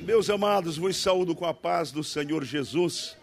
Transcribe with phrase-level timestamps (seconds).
[0.00, 3.16] Meus amados, vos saúdo com a paz do Senhor Jesus.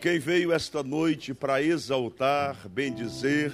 [0.00, 3.52] Quem veio esta noite para exaltar, bendizer,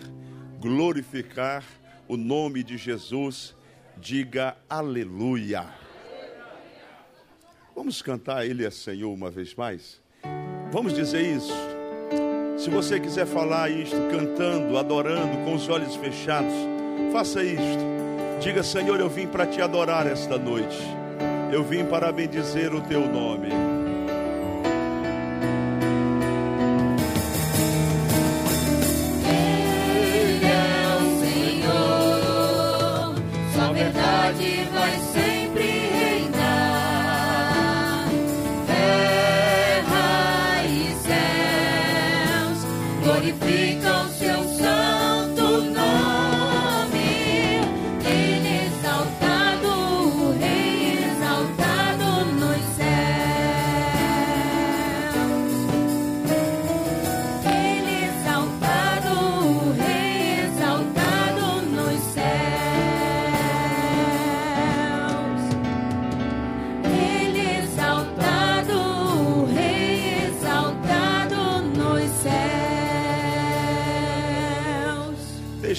[0.60, 1.64] glorificar
[2.06, 3.54] o nome de Jesus,
[3.96, 5.67] diga aleluia.
[7.75, 10.00] Vamos cantar Ele é Senhor uma vez mais?
[10.71, 11.52] Vamos dizer isso.
[12.57, 16.55] Se você quiser falar isto cantando, adorando, com os olhos fechados,
[17.12, 17.84] faça isto.
[18.41, 21.04] Diga, Senhor, eu vim para te adorar esta noite.
[21.55, 23.73] Eu vim para bendizer o teu nome.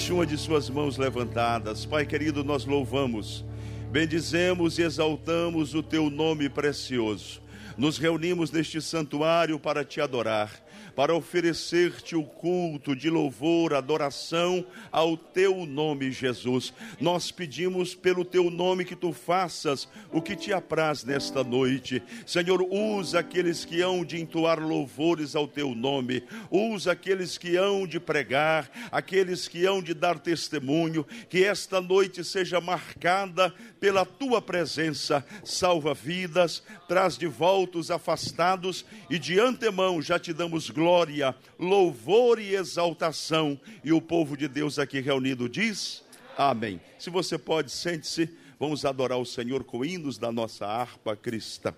[0.06, 1.84] Deixe uma de suas mãos levantadas.
[1.84, 3.44] Pai querido, nós louvamos,
[3.90, 7.42] bendizemos e exaltamos o teu nome precioso.
[7.76, 10.64] Nos reunimos neste santuário para te adorar,
[10.96, 16.72] para oferecer-te o culto de louvor, adoração ao teu nome, Jesus.
[16.98, 22.02] Nós pedimos pelo teu nome que tu faças o que te apraz nesta noite.
[22.24, 27.86] Senhor, usa aqueles que hão de entoar louvores ao teu nome, usa aqueles que hão
[27.86, 33.54] de pregar, aqueles que hão de dar testemunho, que esta noite seja marcada
[33.86, 40.32] pela tua presença, salva vidas, traz de volta os afastados e de antemão já te
[40.32, 43.56] damos glória, louvor e exaltação.
[43.84, 46.02] E o povo de Deus aqui reunido diz:
[46.36, 46.80] Amém.
[46.98, 48.28] Se você pode, sente-se.
[48.58, 51.72] Vamos adorar o Senhor com hinos da nossa harpa cristã.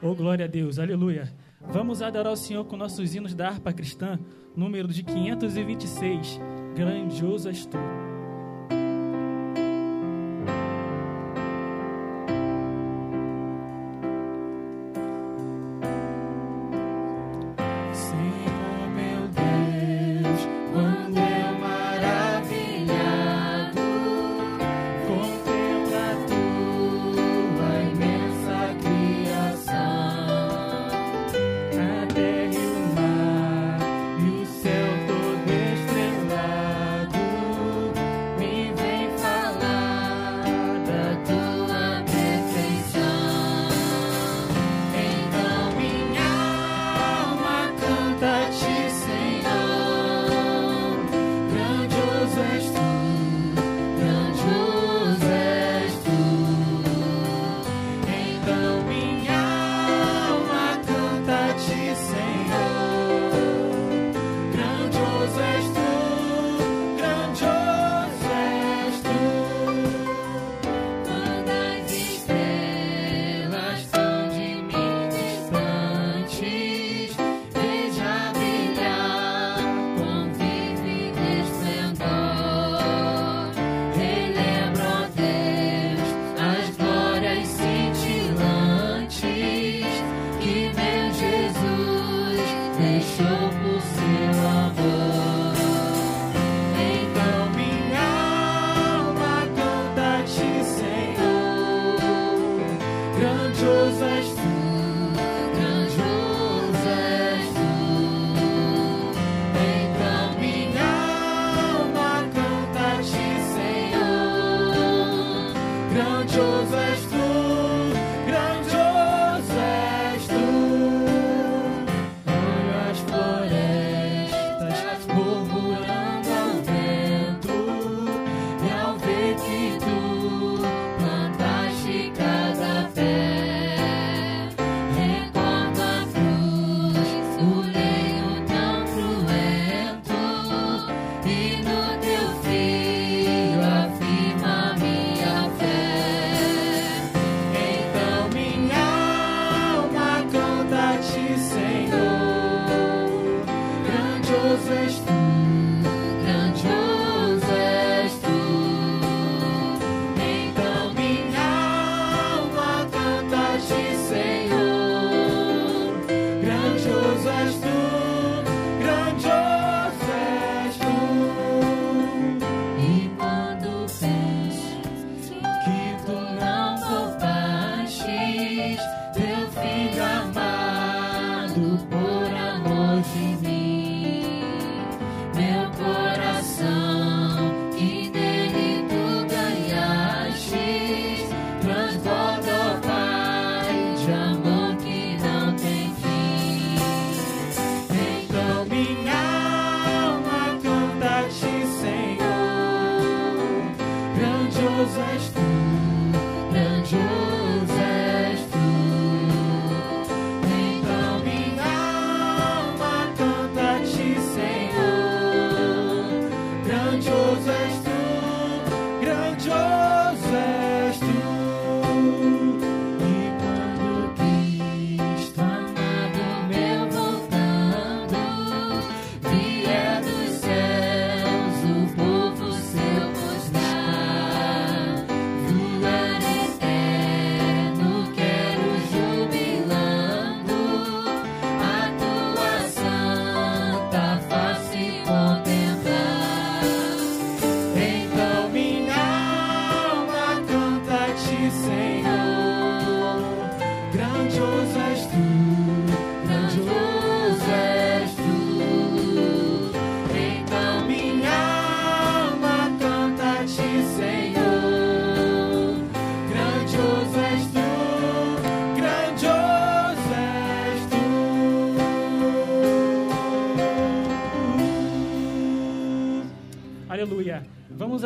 [0.00, 1.30] Oh, glória a Deus, aleluia.
[1.60, 4.18] Vamos adorar o Senhor com nossos hinos da harpa cristã,
[4.56, 6.40] número de 526.
[6.74, 7.76] Grandioso és tu.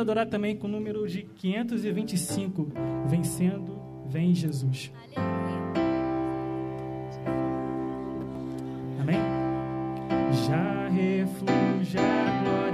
[0.03, 2.69] adorar também com o número de 525,
[3.07, 4.93] vencendo, vem Jesus.
[9.01, 9.19] Amém?
[10.47, 12.72] Já refluja a glória.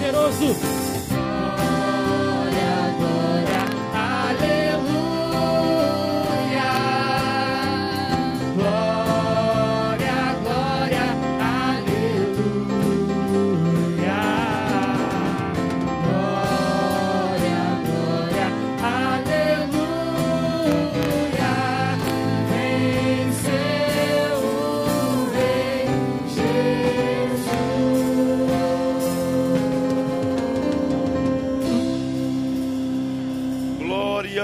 [0.00, 0.89] poderoso.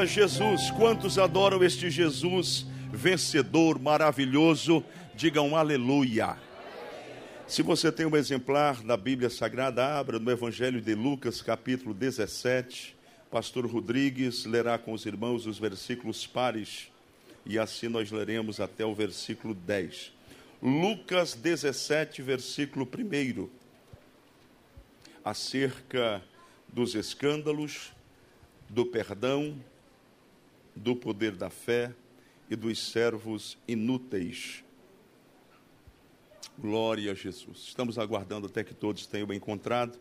[0.06, 0.70] Jesus.
[0.70, 4.84] Quantos adoram este Jesus vencedor, maravilhoso?
[5.14, 6.36] Digam aleluia.
[7.46, 12.96] Se você tem um exemplar da Bíblia Sagrada, abra no Evangelho de Lucas, capítulo 17.
[13.30, 16.88] Pastor Rodrigues lerá com os irmãos os versículos pares
[17.44, 20.12] e assim nós leremos até o versículo 10.
[20.62, 23.48] Lucas 17, versículo 1.
[25.24, 26.22] Acerca
[26.68, 27.92] dos escândalos,
[28.68, 29.56] do perdão
[30.76, 31.92] do poder da fé
[32.50, 34.62] e dos servos inúteis.
[36.58, 37.64] Glória a Jesus.
[37.66, 39.98] Estamos aguardando até que todos tenham encontrado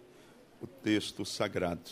[0.61, 1.89] o texto sagrado.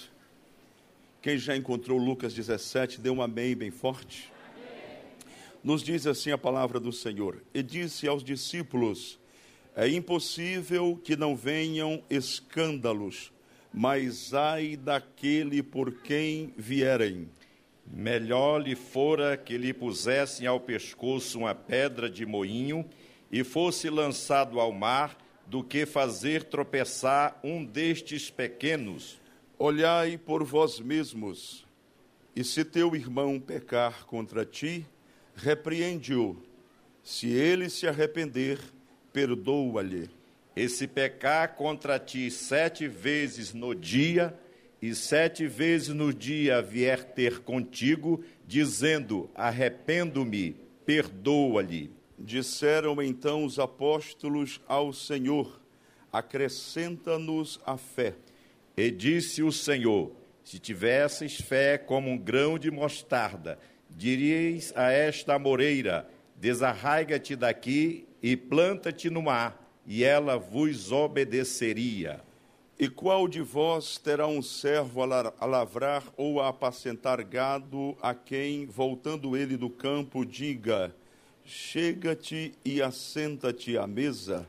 [1.22, 4.32] Quem já encontrou Lucas 17, dê um amém bem forte.
[5.64, 9.18] Nos diz assim a palavra do Senhor: E disse aos discípulos:
[9.76, 13.32] É impossível que não venham escândalos,
[13.74, 17.30] mas ai daquele por quem vierem.
[17.86, 22.88] Melhor lhe fora que lhe pusessem ao pescoço uma pedra de moinho
[23.32, 29.20] e fosse lançado ao mar, do que fazer tropeçar um destes pequenos.
[29.58, 31.66] Olhai por vós mesmos,
[32.36, 34.86] e se teu irmão pecar contra ti,
[35.36, 36.38] repreende-o.
[37.04, 38.60] Se ele se arrepender,
[39.12, 40.10] perdoa-lhe.
[40.56, 44.38] E se pecar contra ti sete vezes no dia,
[44.84, 51.90] e sete vezes no dia vier ter contigo, dizendo: Arrependo-me, perdoa-lhe.
[52.20, 55.62] Disseram então os apóstolos ao Senhor:
[56.12, 58.16] Acrescenta-nos a fé.
[58.76, 60.12] E disse o Senhor:
[60.44, 63.58] Se tivesses fé como um grão de mostarda,
[63.90, 72.20] diríeis a esta moreira: Desarraiga-te daqui e planta-te no mar, e ela vos obedeceria.
[72.84, 77.98] E qual de vós terá um servo a la- a lavrar ou a apacentar gado,
[78.02, 80.94] a quem, voltando ele do campo, diga:
[81.46, 84.46] Chega-te e assenta-te à mesa?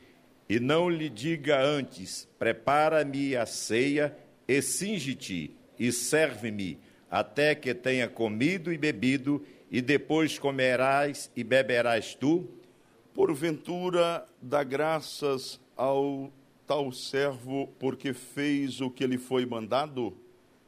[0.48, 8.08] E não lhe diga antes: Prepara-me a ceia, e cinge-te, e serve-me, até que tenha
[8.08, 12.48] comido e bebido, e depois comerás e beberás tu?
[13.14, 16.32] Porventura dá graças ao
[16.66, 20.16] tal servo porque fez o que lhe foi mandado?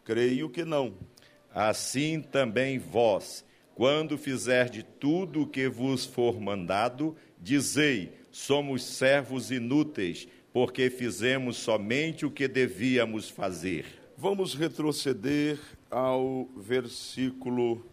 [0.05, 0.95] Creio que não.
[1.55, 10.29] Assim também vós, quando fizerdes tudo o que vos for mandado, dizei: somos servos inúteis,
[10.53, 13.87] porque fizemos somente o que devíamos fazer.
[14.17, 15.59] Vamos retroceder
[15.91, 17.85] ao versículo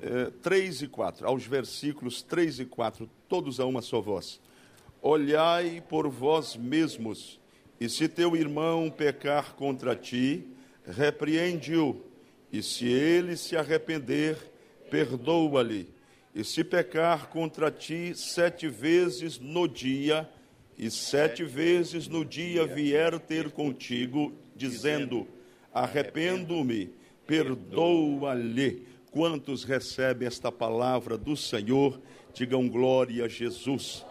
[0.00, 4.40] eh, 3 e 4, aos versículos 3 e 4, todos a uma só voz.
[5.08, 7.38] Olhai por vós mesmos,
[7.80, 10.44] e se teu irmão pecar contra ti,
[10.84, 12.02] repreende-o,
[12.52, 14.36] e se ele se arrepender,
[14.90, 15.88] perdoa-lhe.
[16.34, 20.28] E se pecar contra ti sete vezes no dia,
[20.76, 25.24] e sete vezes no dia vier ter contigo, dizendo:
[25.72, 26.90] Arrependo-me,
[27.24, 28.82] perdoa-lhe.
[29.12, 31.96] Quantos recebem esta palavra do Senhor,
[32.34, 34.04] digam glória a Jesus.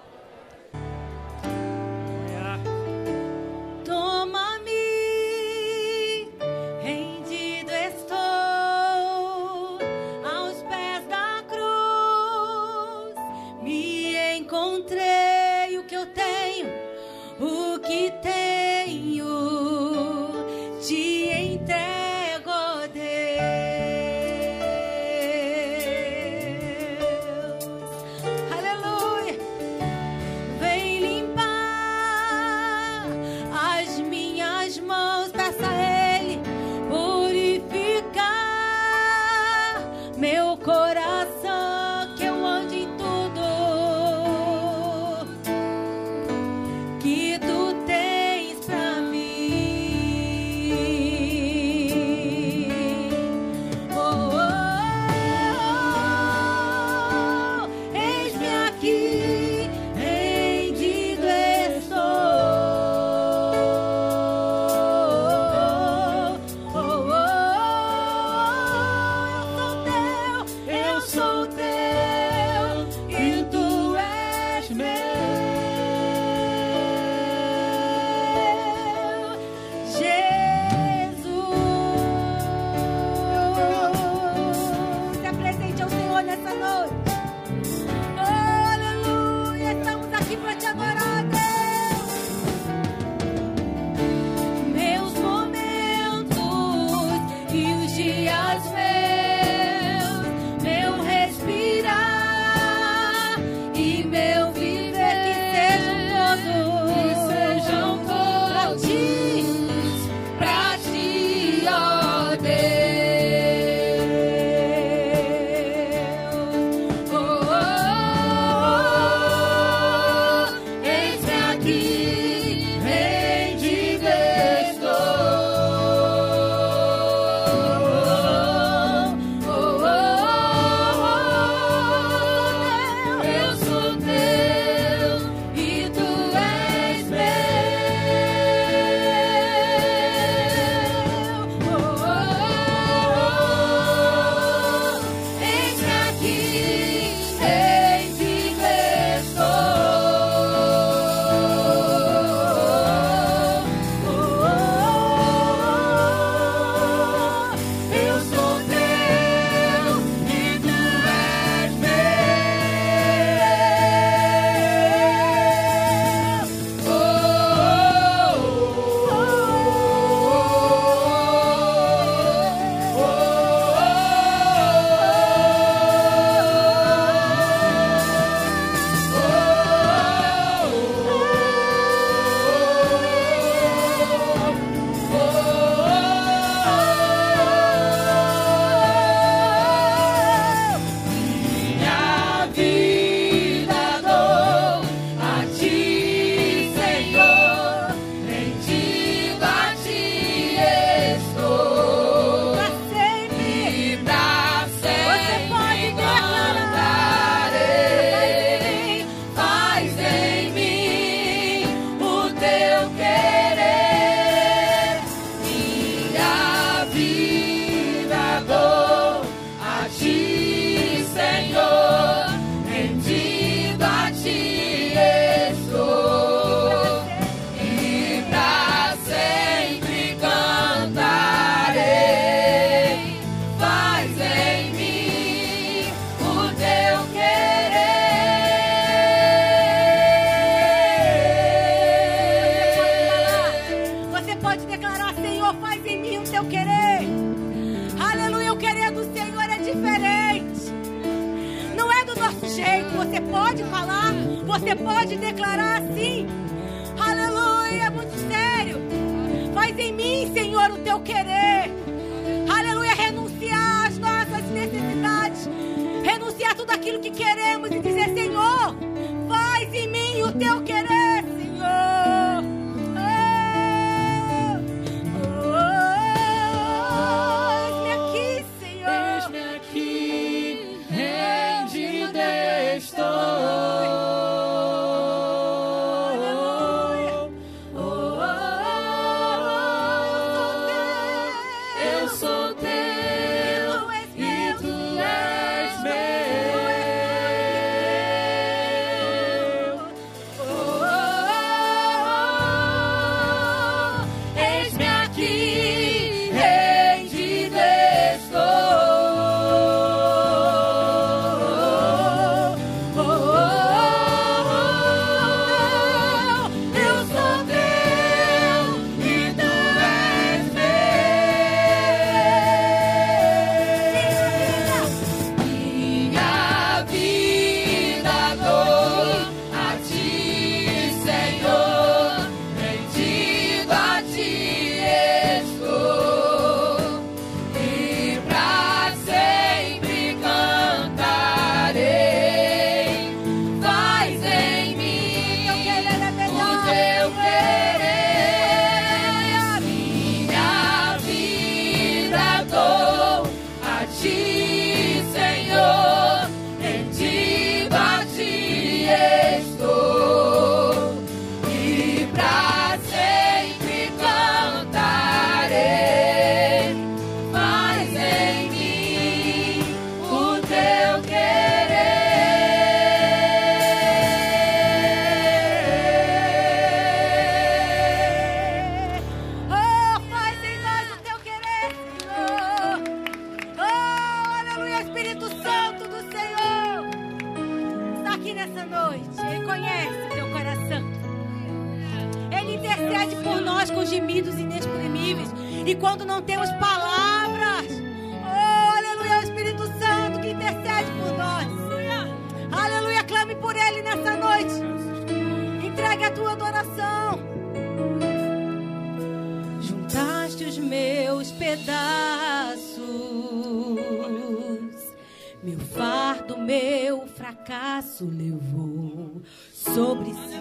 [417.85, 419.21] braço levou
[419.53, 420.35] sobre si.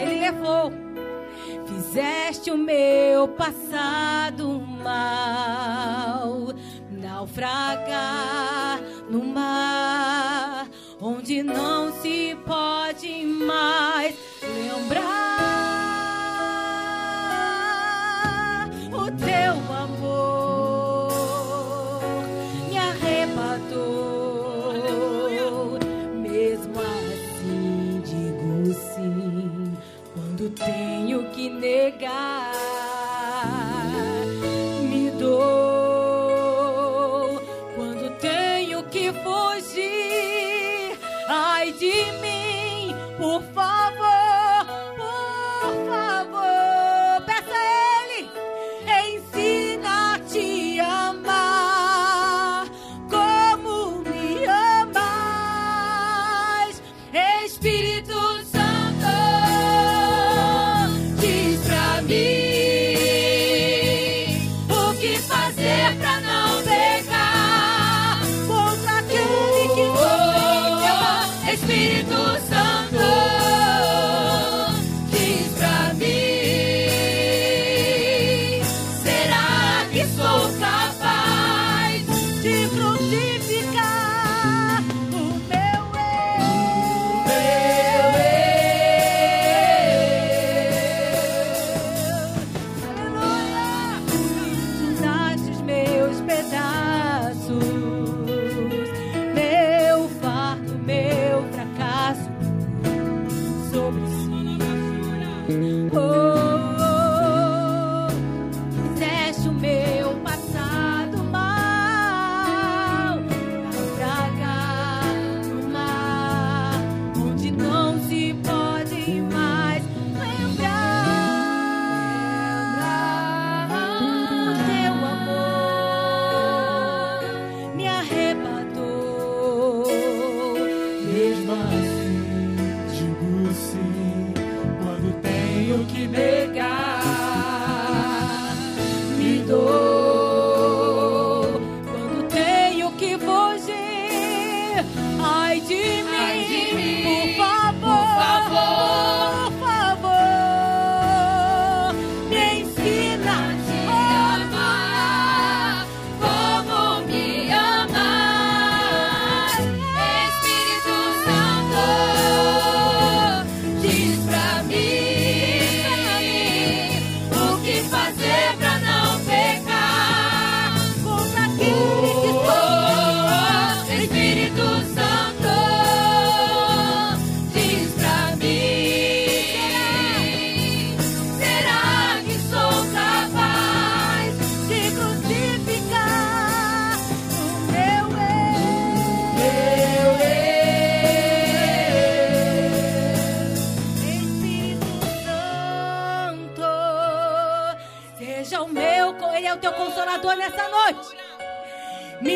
[0.00, 0.72] Ele levou.
[1.66, 3.63] Fizeste o meu passado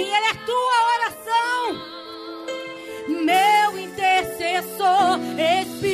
[0.09, 1.62] Minha é tua oração.
[3.27, 5.88] Meu intercessor, Espírito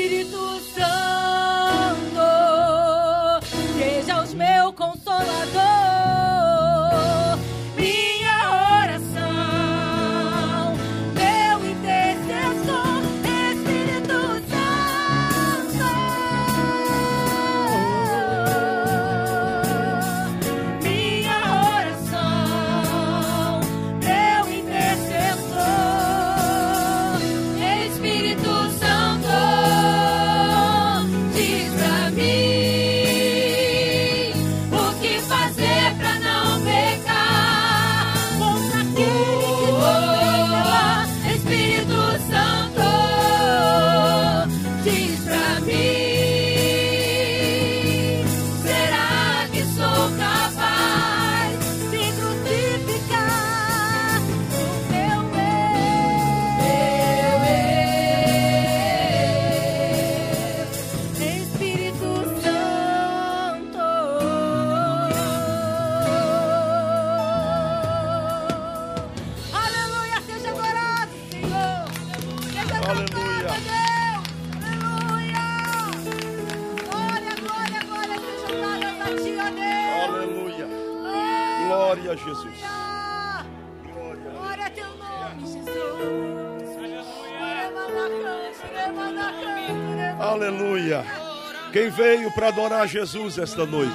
[91.96, 93.92] veio para adorar Jesus esta noite?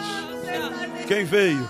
[1.07, 1.67] Quem veio?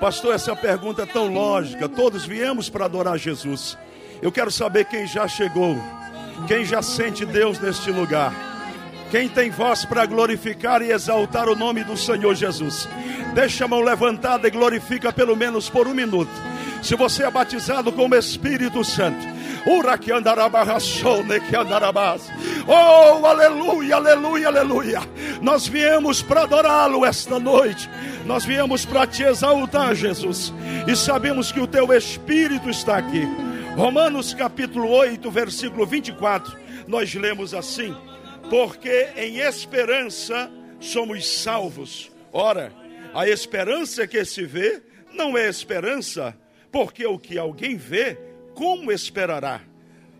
[0.00, 1.88] Pastor, essa pergunta é tão lógica.
[1.88, 3.76] Todos viemos para adorar Jesus.
[4.22, 5.76] Eu quero saber quem já chegou,
[6.46, 8.32] quem já sente Deus neste lugar,
[9.10, 12.88] quem tem voz para glorificar e exaltar o nome do Senhor Jesus.
[13.34, 16.30] Deixa a mão levantada e glorifica pelo menos por um minuto.
[16.86, 19.18] Se você é batizado com o Espírito Santo,
[19.98, 22.30] que que.
[22.64, 25.00] Oh, aleluia, aleluia, aleluia.
[25.42, 27.90] Nós viemos para adorá-lo esta noite.
[28.24, 30.54] Nós viemos para te exaltar, Jesus.
[30.86, 33.26] E sabemos que o teu Espírito está aqui.
[33.74, 36.56] Romanos capítulo 8, versículo 24.
[36.86, 37.96] Nós lemos assim:
[38.48, 42.12] Porque em esperança somos salvos.
[42.32, 42.72] Ora,
[43.12, 44.80] a esperança que se vê
[45.12, 46.32] não é esperança,
[46.76, 48.18] porque o que alguém vê
[48.54, 49.62] como esperará?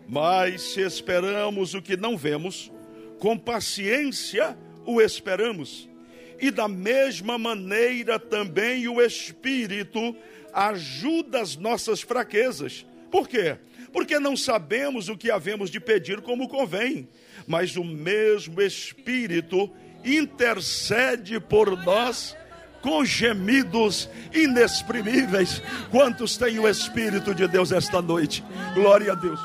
[0.09, 2.71] Mas se esperamos o que não vemos,
[3.19, 5.87] com paciência o esperamos.
[6.41, 10.15] E da mesma maneira também o Espírito
[10.51, 12.87] ajuda as nossas fraquezas.
[13.11, 13.59] Por quê?
[13.93, 17.07] Porque não sabemos o que havemos de pedir como convém,
[17.45, 19.71] mas o mesmo Espírito
[20.03, 22.35] intercede por nós
[22.87, 25.61] com gemidos inexprimíveis.
[25.91, 28.41] Quantos têm o Espírito de Deus esta noite?
[28.73, 29.41] Glória a Deus.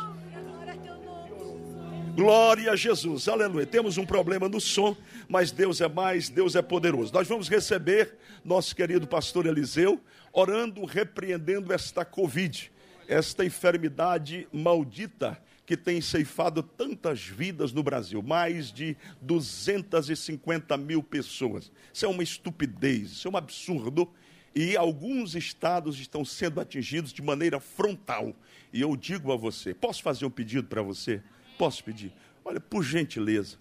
[2.14, 3.66] Glória a Jesus, aleluia.
[3.66, 4.96] Temos um problema no som,
[5.28, 7.12] mas Deus é mais, Deus é poderoso.
[7.12, 10.00] Nós vamos receber nosso querido pastor Eliseu,
[10.33, 12.70] orando, repreendendo esta Covid,
[13.09, 15.37] esta enfermidade maldita
[15.73, 21.73] que tem ceifado tantas vidas no Brasil mais de 250 mil pessoas.
[21.91, 24.13] Isso é uma estupidez, isso é um absurdo.
[24.55, 28.37] E alguns estados estão sendo atingidos de maneira frontal.
[28.71, 31.23] E eu digo a você: posso fazer um pedido para você?
[31.57, 32.13] Posso pedir?
[32.45, 33.57] Olha, por gentileza,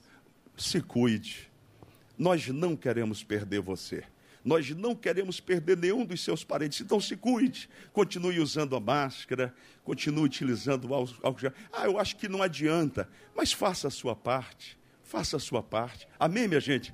[0.57, 1.49] se cuide.
[2.17, 4.03] Nós não queremos perder você.
[4.43, 6.81] Nós não queremos perder nenhum dos seus parentes.
[6.81, 7.69] Então se cuide.
[7.93, 11.53] Continue usando a máscara, continue utilizando o álcool gel.
[11.71, 14.79] Ah, eu acho que não adianta, mas faça a sua parte.
[15.03, 16.07] Faça a sua parte.
[16.17, 16.93] Amém, minha gente?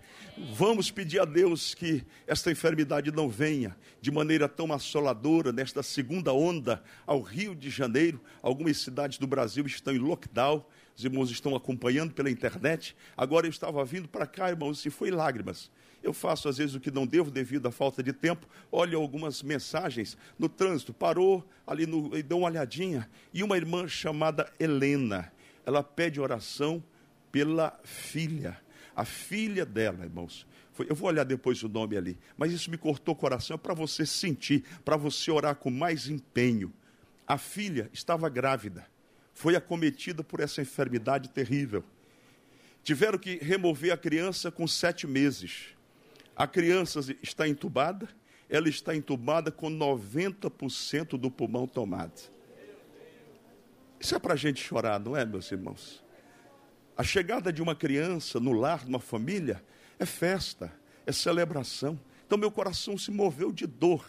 [0.56, 6.34] Vamos pedir a Deus que esta enfermidade não venha de maneira tão assoladora nesta segunda
[6.34, 8.20] onda ao Rio de Janeiro.
[8.42, 10.66] Algumas cidades do Brasil estão em lockdown.
[10.96, 12.96] Os irmãos estão acompanhando pela internet.
[13.16, 15.70] Agora eu estava vindo para cá, irmãos, e foi lágrimas
[16.08, 18.48] eu faço às vezes o que não devo devido à falta de tempo.
[18.72, 23.10] Olho algumas mensagens no trânsito, parou ali no, e deu uma olhadinha.
[23.34, 25.32] E uma irmã chamada Helena,
[25.65, 26.82] ela pede oração
[27.30, 28.58] pela filha.
[28.96, 30.48] A filha dela, irmãos.
[30.88, 32.17] Eu vou olhar depois o nome ali.
[32.38, 36.08] Mas isso me cortou o coração é para você sentir, para você orar com mais
[36.08, 36.72] empenho.
[37.28, 38.88] A filha estava grávida,
[39.34, 41.84] foi acometida por essa enfermidade terrível.
[42.82, 45.76] Tiveram que remover a criança com sete meses.
[46.38, 48.08] A criança está entubada,
[48.47, 52.32] ela está entubada com 90% do pulmão tomado.
[54.00, 56.04] Isso é para a gente chorar, não é, meus irmãos?
[56.95, 59.63] A chegada de uma criança no lar, numa família,
[59.97, 60.71] é festa,
[61.08, 62.00] é celebração.
[62.28, 64.06] Então meu coração se moveu de dor.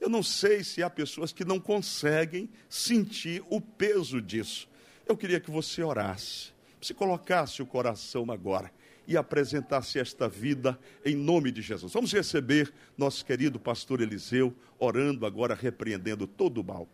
[0.00, 4.66] Eu não sei se há pessoas que não conseguem sentir o peso disso.
[5.06, 8.72] Eu queria que você orasse, se colocasse o coração agora
[9.06, 11.92] e apresentasse esta vida em nome de Jesus.
[11.92, 16.88] Vamos receber nosso querido pastor Eliseu, orando agora, repreendendo todo o mal.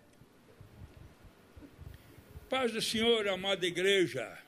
[2.49, 4.39] Paz do Senhor, amada igreja.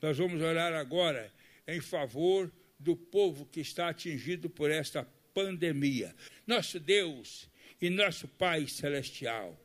[0.00, 1.30] Nós vamos orar agora
[1.66, 6.14] em favor do povo que está atingido por esta pandemia.
[6.46, 9.59] Nosso Deus e nosso Pai Celestial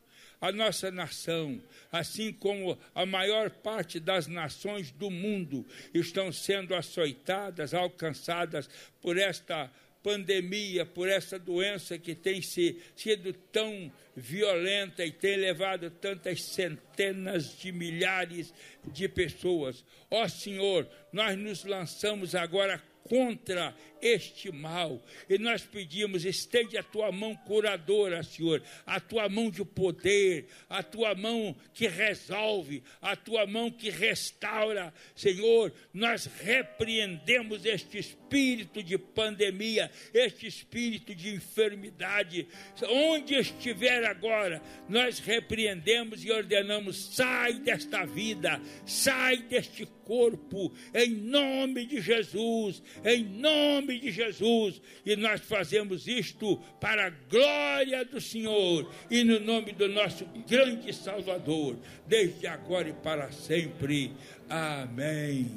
[0.45, 7.73] a nossa nação, assim como a maior parte das nações do mundo, estão sendo açoitadas,
[7.73, 8.69] alcançadas
[9.01, 9.71] por esta
[10.03, 17.57] pandemia, por essa doença que tem se, sido tão violenta e tem levado tantas centenas
[17.57, 18.53] de milhares
[18.85, 19.83] de pessoas.
[20.11, 25.01] Ó Senhor, nós nos lançamos agora contra este mal.
[25.29, 30.81] E nós pedimos, estende a tua mão curadora, Senhor, a tua mão de poder, a
[30.81, 34.93] tua mão que resolve, a tua mão que restaura.
[35.15, 42.47] Senhor, nós repreendemos este espírito de pandemia, este espírito de enfermidade.
[42.83, 51.85] Onde estiver agora, nós repreendemos e ordenamos: sai desta vida, sai deste corpo, em nome
[51.85, 54.81] de Jesus, em nome de Jesus.
[55.05, 60.93] E nós fazemos isto para a glória do Senhor e no nome do nosso grande
[60.93, 64.11] Salvador, desde agora e para sempre.
[64.49, 65.49] Amém.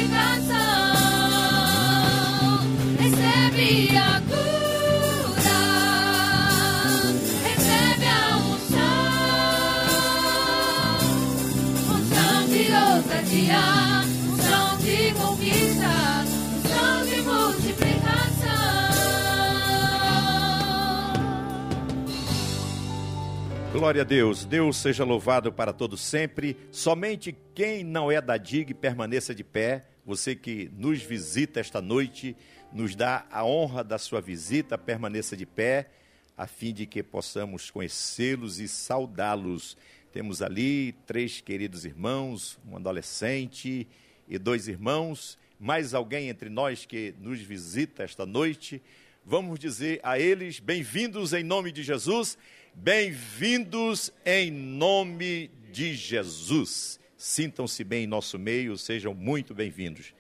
[23.81, 24.45] Glória a Deus.
[24.45, 26.55] Deus seja louvado para todos sempre.
[26.71, 29.87] Somente quem não é da DIG permaneça de pé.
[30.05, 32.37] Você que nos visita esta noite,
[32.75, 35.89] nos dá a honra da sua visita, permaneça de pé,
[36.37, 39.79] a fim de que possamos conhecê-los e saudá-los.
[40.13, 43.89] Temos ali três queridos irmãos, um adolescente
[44.29, 48.83] e dois irmãos, mais alguém entre nós que nos visita esta noite.
[49.25, 52.37] Vamos dizer a eles: bem-vindos em nome de Jesus,
[52.83, 56.99] bem-vindos em nome de Jesus.
[57.15, 60.15] Sintam-se bem em nosso meio, sejam muito bem-vindos.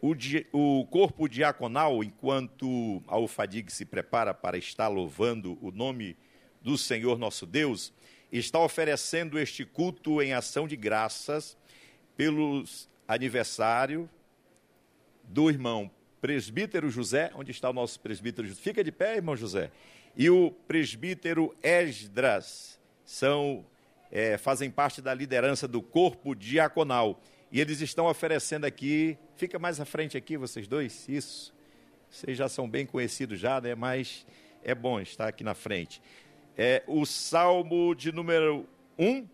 [0.00, 0.14] O,
[0.52, 6.16] o corpo diaconal, enquanto a UFADIG se prepara para estar louvando o nome
[6.62, 7.92] do Senhor nosso Deus,
[8.32, 11.58] está oferecendo este culto em ação de graças
[12.16, 14.08] pelos aniversário
[15.24, 15.90] do irmão
[16.22, 18.60] presbítero José, onde está o nosso presbítero José?
[18.62, 19.70] Fica de pé, irmão José.
[20.16, 23.64] E o presbítero Esdras são
[24.10, 27.20] é, fazem parte da liderança do corpo diaconal.
[27.50, 31.54] E eles estão oferecendo aqui, fica mais à frente aqui, vocês dois, isso.
[32.10, 33.74] Vocês já são bem conhecidos já, né?
[33.74, 34.26] Mas
[34.62, 36.00] é bom estar aqui na frente.
[36.56, 38.66] É, o Salmo de número
[38.98, 39.28] 1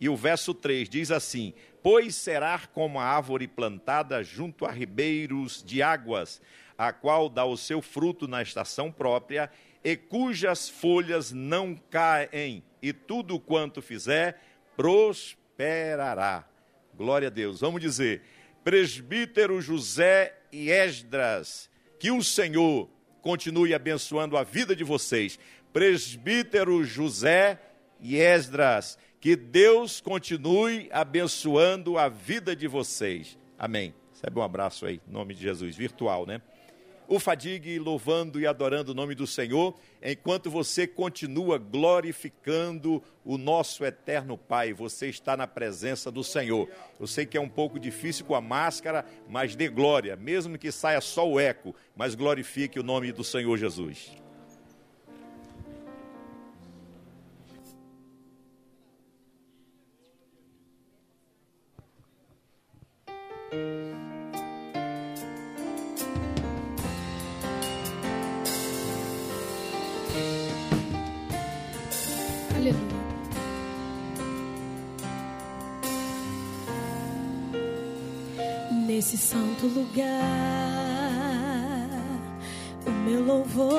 [0.00, 5.62] e o verso 3 diz assim: Pois será como a árvore plantada junto a ribeiros
[5.62, 6.42] de águas,
[6.76, 9.50] a qual dá o seu fruto na estação própria,
[9.84, 14.40] e cujas folhas não caem, e tudo quanto fizer
[14.74, 16.48] prosperará.
[16.96, 17.60] Glória a Deus.
[17.60, 18.22] Vamos dizer,
[18.64, 22.88] presbítero José e Esdras, que o Senhor
[23.20, 25.38] continue abençoando a vida de vocês.
[25.72, 27.60] Presbítero José
[28.00, 33.38] e Esdras, que Deus continue abençoando a vida de vocês.
[33.58, 33.94] Amém.
[34.12, 36.40] Recebe um abraço aí, em nome de Jesus, virtual, né?
[37.06, 43.84] O Fadigue louvando e adorando o nome do Senhor, enquanto você continua glorificando o nosso
[43.84, 44.72] eterno Pai.
[44.72, 46.68] Você está na presença do Senhor.
[46.98, 50.72] Eu sei que é um pouco difícil com a máscara, mas dê glória, mesmo que
[50.72, 54.24] saia só o eco, mas glorifique o nome do Senhor Jesus.
[72.64, 73.04] Aleluia.
[78.86, 80.08] Nesse santo lugar,
[82.86, 83.74] o meu louvor.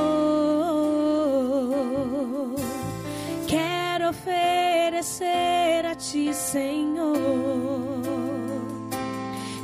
[3.48, 7.16] Quero oferecer a ti, Senhor.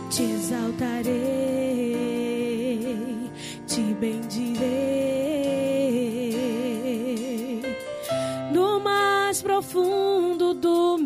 [0.09, 1.11] Te exaltarei,
[3.67, 4.90] te bendirei.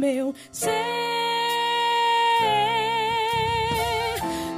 [0.06, 0.72] Meu ser,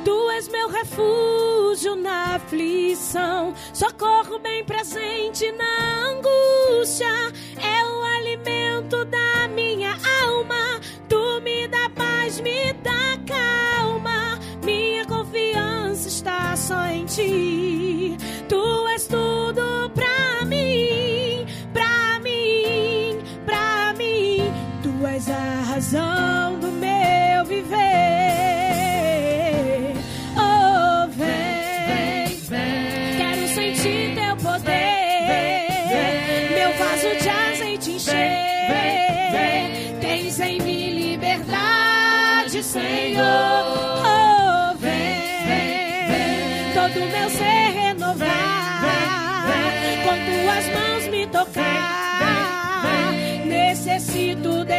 [0.03, 7.07] tu és meu refúgio na aflição, socorro bem presente na angústia,
[7.63, 10.81] é o alimento da minha alma.
[11.07, 18.17] Tu me dá paz, me dá calma, minha confiança está só em ti.
[18.49, 19.76] Tu és tudo
[25.77, 27.96] razão do meu viver.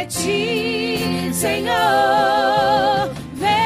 [0.09, 3.11] Ti, Senhor.
[3.35, 3.57] Vem,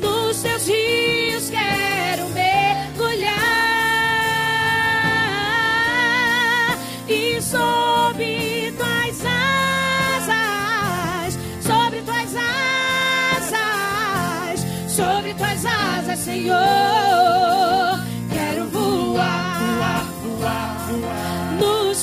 [0.00, 3.34] nos teus rios quero mergulhar
[7.08, 9.24] e sob tuas
[10.22, 12.34] asas, sobre tuas
[13.40, 17.13] asas, sobre tuas asas, Senhor.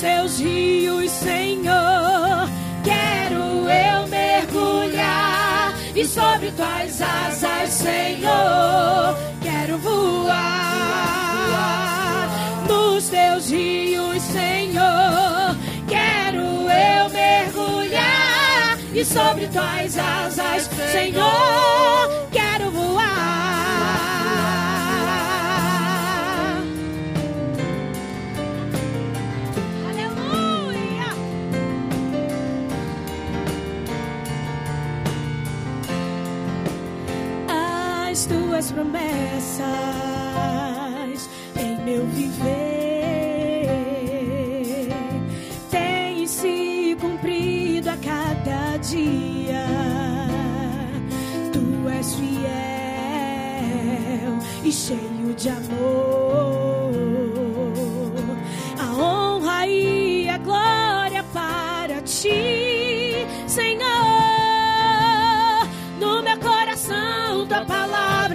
[0.01, 2.49] Teus rios, Senhor.
[2.83, 9.15] Quero eu mergulhar e sobre tuas asas, Senhor.
[9.43, 10.31] Quero voar
[12.67, 15.55] nos teus rios, Senhor.
[15.87, 21.70] Quero eu mergulhar e sobre tuas asas, Senhor.
[38.61, 39.65] Tuas promessas
[41.59, 42.47] em meu viver
[45.71, 49.65] têm se cumprido a cada dia.
[51.51, 52.37] Tu és fiel
[54.63, 56.91] e cheio de amor.
[58.77, 62.50] A honra e a glória para ti,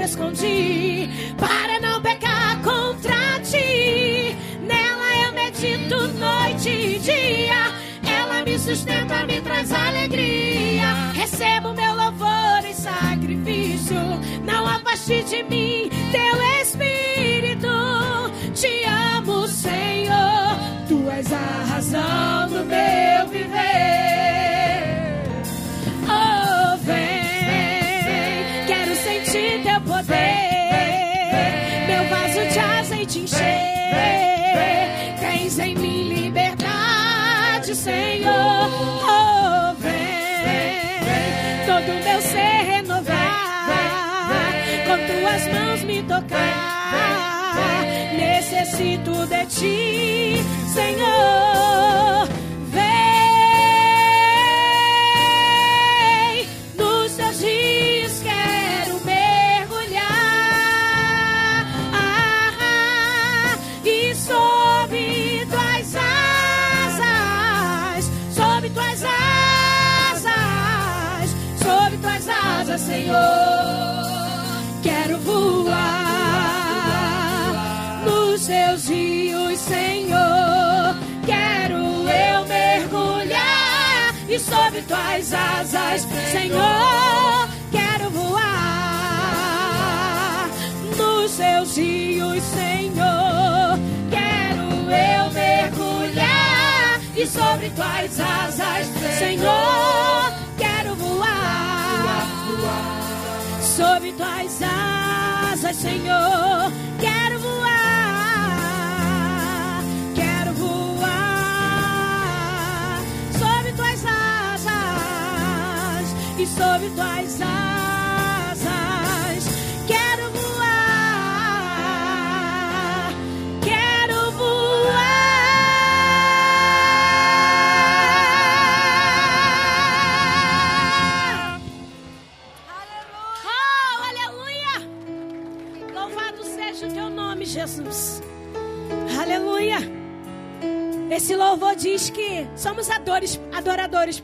[0.07, 4.37] escondi para não pecar contra ti.
[4.63, 7.73] Nela eu medito noite e dia.
[8.09, 10.95] Ela me sustenta, me traz alegria.
[11.13, 13.97] Recebo meu louvor em sacrifício.
[14.45, 17.67] Não afaste de mim teu espírito.
[18.55, 18.85] Te
[19.17, 20.57] amo, Senhor.
[20.89, 24.16] Tu és a razão do meu viver.
[48.67, 50.37] Necessito de ti,
[50.75, 52.46] Senhor.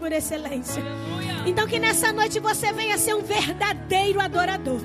[0.02, 0.82] Por excelência.
[1.46, 4.80] Então que nessa noite você venha ser um verdadeiro adorador.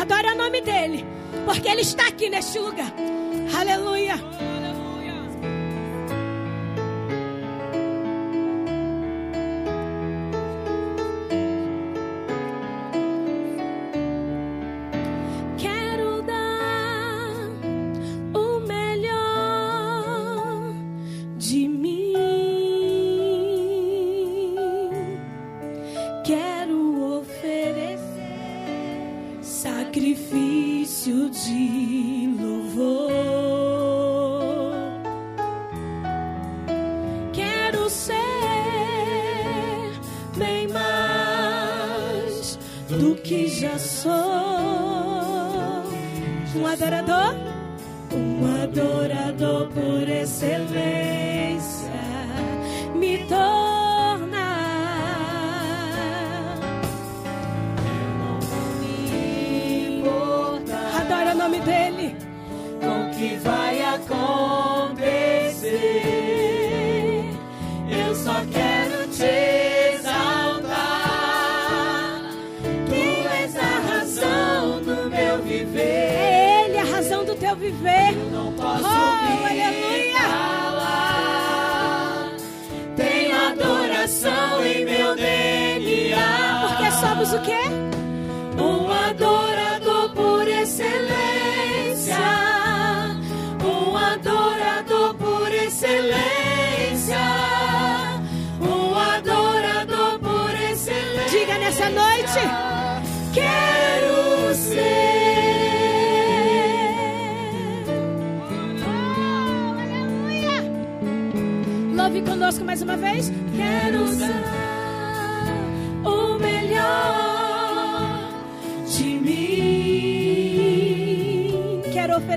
[0.00, 1.04] Adore o nome dele,
[1.44, 2.94] porque ele está aqui neste lugar.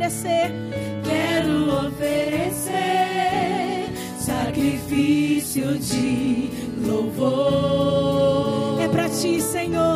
[0.03, 0.51] Oferecer.
[1.03, 2.73] Quero oferecer
[4.19, 6.49] sacrifício de
[6.85, 8.81] louvor.
[8.81, 9.92] É pra ti, Senhor.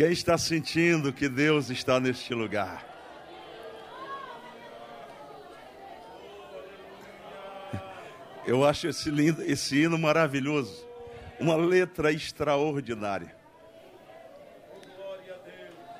[0.00, 2.82] Quem está sentindo que Deus está neste lugar?
[8.46, 10.88] Eu acho esse, lindo, esse hino maravilhoso.
[11.38, 13.36] Uma letra extraordinária.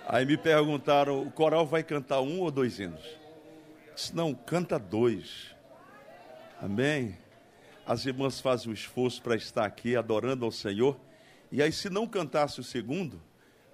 [0.09, 3.05] Aí me perguntaram: o coral vai cantar um ou dois hinos?
[3.95, 5.55] Disse, não, canta dois.
[6.59, 7.19] Amém?
[7.85, 10.99] As irmãs fazem o esforço para estar aqui adorando ao Senhor.
[11.53, 13.21] E aí, se não cantasse o segundo,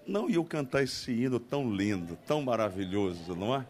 [0.07, 3.67] não iam cantar esse hino tão lindo, tão maravilhoso, não é?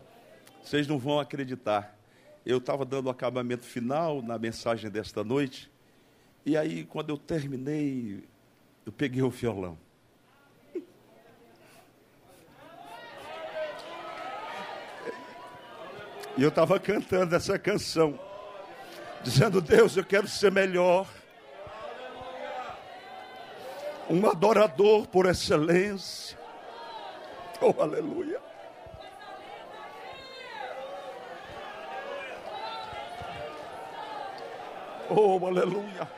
[0.63, 1.97] Vocês não vão acreditar.
[2.45, 5.71] Eu estava dando o acabamento final na mensagem desta noite.
[6.45, 8.23] E aí, quando eu terminei,
[8.85, 9.79] eu peguei o violão.
[16.37, 18.19] E eu estava cantando essa canção.
[19.25, 21.09] dizendo: Deus, eu quero ser melhor.
[24.09, 26.39] Um adorador por excelência.
[27.61, 28.41] Oh, aleluia.
[35.11, 36.09] Oh, aleluia.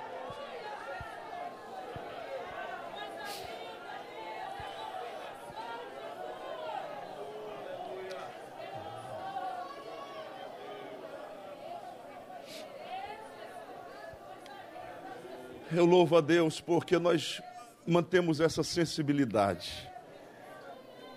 [15.70, 17.43] Eu louvo a Deus porque nós
[17.89, 19.91] mantemos essa sensibilidade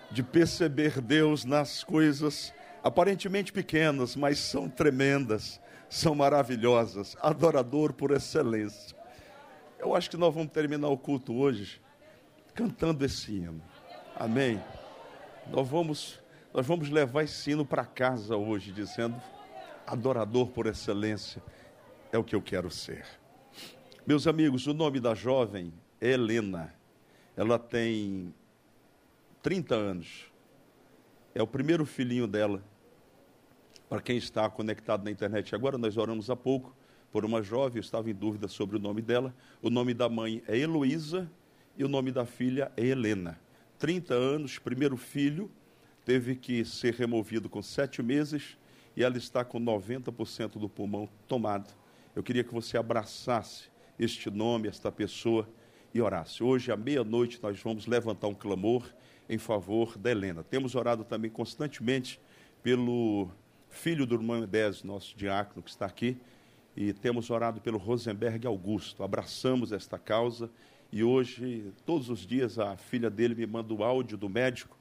[0.10, 5.60] de perceber Deus nas coisas aparentemente pequenas, mas são tremendas,
[5.90, 7.18] são maravilhosas.
[7.22, 8.96] Adorador por excelência.
[9.78, 11.82] Eu acho que nós vamos terminar o culto hoje
[12.54, 13.62] cantando esse hino.
[14.16, 14.62] Amém.
[15.48, 16.22] Nós vamos
[16.54, 19.22] nós vamos levar esse hino para casa hoje dizendo:
[19.88, 21.42] adorador por excelência
[22.12, 23.06] é o que eu quero ser.
[24.06, 26.74] Meus amigos, o nome da jovem Helena.
[27.38, 28.34] Ela tem
[29.44, 30.32] 30 anos.
[31.36, 32.64] É o primeiro filhinho dela.
[33.88, 36.76] Para quem está conectado na internet agora, nós oramos há pouco
[37.12, 39.36] por uma jovem, eu estava em dúvida sobre o nome dela.
[39.62, 41.30] O nome da mãe é Heloísa
[41.78, 43.40] e o nome da filha é Helena.
[43.78, 45.52] 30 anos, primeiro filho,
[46.06, 48.58] teve que ser removido com sete meses
[48.96, 51.70] e ela está com 90% do pulmão tomado.
[52.16, 55.48] Eu queria que você abraçasse este nome, esta pessoa
[55.94, 56.44] e orasse.
[56.44, 58.86] Hoje, à meia-noite, nós vamos levantar um clamor
[59.30, 60.44] em favor da Helena.
[60.44, 62.20] Temos orado também constantemente
[62.62, 63.30] pelo
[63.70, 66.18] filho do irmão Edésio, nosso diácono que está aqui,
[66.76, 69.04] e temos orado pelo Rosenberg Augusto.
[69.04, 70.50] Abraçamos esta causa
[70.92, 74.78] e hoje, todos os dias, a filha dele me manda o áudio do médico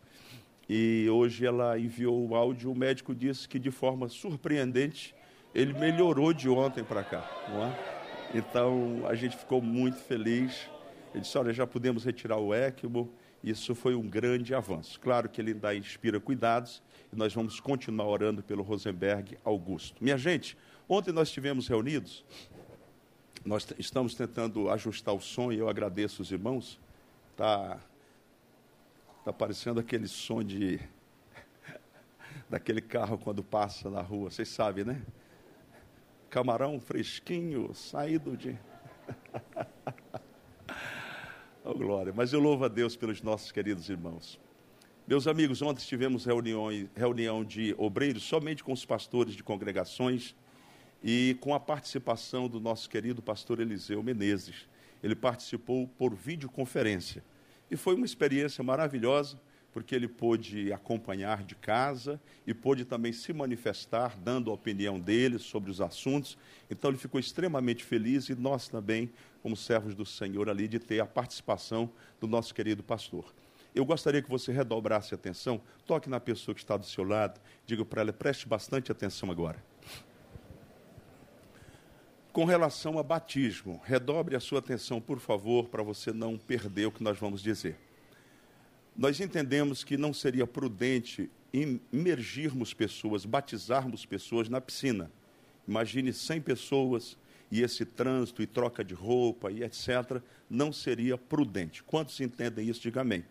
[0.69, 2.71] e hoje ela enviou o áudio.
[2.71, 5.15] O médico disse que, de forma surpreendente,
[5.55, 7.29] ele melhorou de ontem para cá.
[7.49, 8.01] Não é?
[8.35, 10.69] Então a gente ficou muito feliz.
[11.13, 13.13] Ele disse: Olha, já podemos retirar o ECMO.
[13.43, 15.01] Isso foi um grande avanço.
[15.01, 20.03] Claro que ele ainda inspira cuidados e nós vamos continuar orando pelo Rosenberg Augusto.
[20.03, 22.23] Minha gente, ontem nós estivemos reunidos,
[23.45, 26.79] nós estamos tentando ajustar o som e eu agradeço os irmãos.
[27.31, 27.81] Está
[29.25, 30.79] tá parecendo aquele som de
[32.51, 35.01] daquele carro quando passa na rua, vocês sabem, né?
[36.31, 38.57] camarão fresquinho, saído de.
[41.65, 42.13] oh, glória.
[42.15, 44.41] Mas eu louvo a Deus pelos nossos queridos irmãos.
[45.07, 50.37] Meus amigos, ontem tivemos reunião, de obreiros somente com os pastores de congregações
[51.03, 54.69] e com a participação do nosso querido pastor Eliseu Menezes.
[55.03, 57.25] Ele participou por videoconferência.
[57.71, 59.41] E foi uma experiência maravilhosa
[59.73, 65.39] porque ele pôde acompanhar de casa e pôde também se manifestar, dando a opinião dele
[65.39, 66.37] sobre os assuntos.
[66.69, 69.11] Então, ele ficou extremamente feliz e nós também,
[69.43, 71.91] como servos do Senhor ali, de ter a participação
[72.21, 73.33] do nosso querido pastor.
[73.73, 77.41] Eu gostaria que você redobrasse a atenção, toque na pessoa que está do seu lado,
[77.65, 79.63] diga para ela, preste bastante atenção agora.
[82.33, 86.93] Com relação a batismo, redobre a sua atenção, por favor, para você não perder o
[86.93, 87.77] que nós vamos dizer
[89.01, 91.31] nós entendemos que não seria prudente
[91.91, 95.11] imergirmos pessoas, batizarmos pessoas na piscina.
[95.67, 97.17] Imagine 100 pessoas
[97.51, 100.21] e esse trânsito e troca de roupa e etc.
[100.51, 101.83] Não seria prudente.
[101.83, 102.83] Quantos entendem isso?
[102.83, 103.25] Diga amém.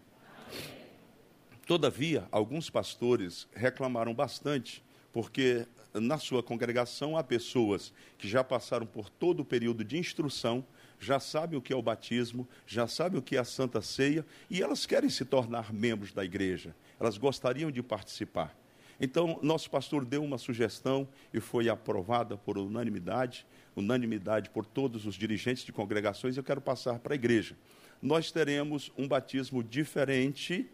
[1.67, 9.07] Todavia, alguns pastores reclamaram bastante, porque na sua congregação há pessoas que já passaram por
[9.07, 10.65] todo o período de instrução
[11.00, 14.26] já sabem o que é o batismo, já sabem o que é a Santa Ceia
[14.50, 16.76] e elas querem se tornar membros da igreja.
[17.00, 18.56] Elas gostariam de participar.
[19.00, 25.16] Então, nosso pastor deu uma sugestão e foi aprovada por unanimidade, unanimidade por todos os
[25.16, 26.36] dirigentes de congregações.
[26.36, 27.56] Eu quero passar para a igreja.
[28.02, 30.70] Nós teremos um batismo diferente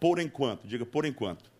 [0.00, 1.52] por enquanto, diga por enquanto.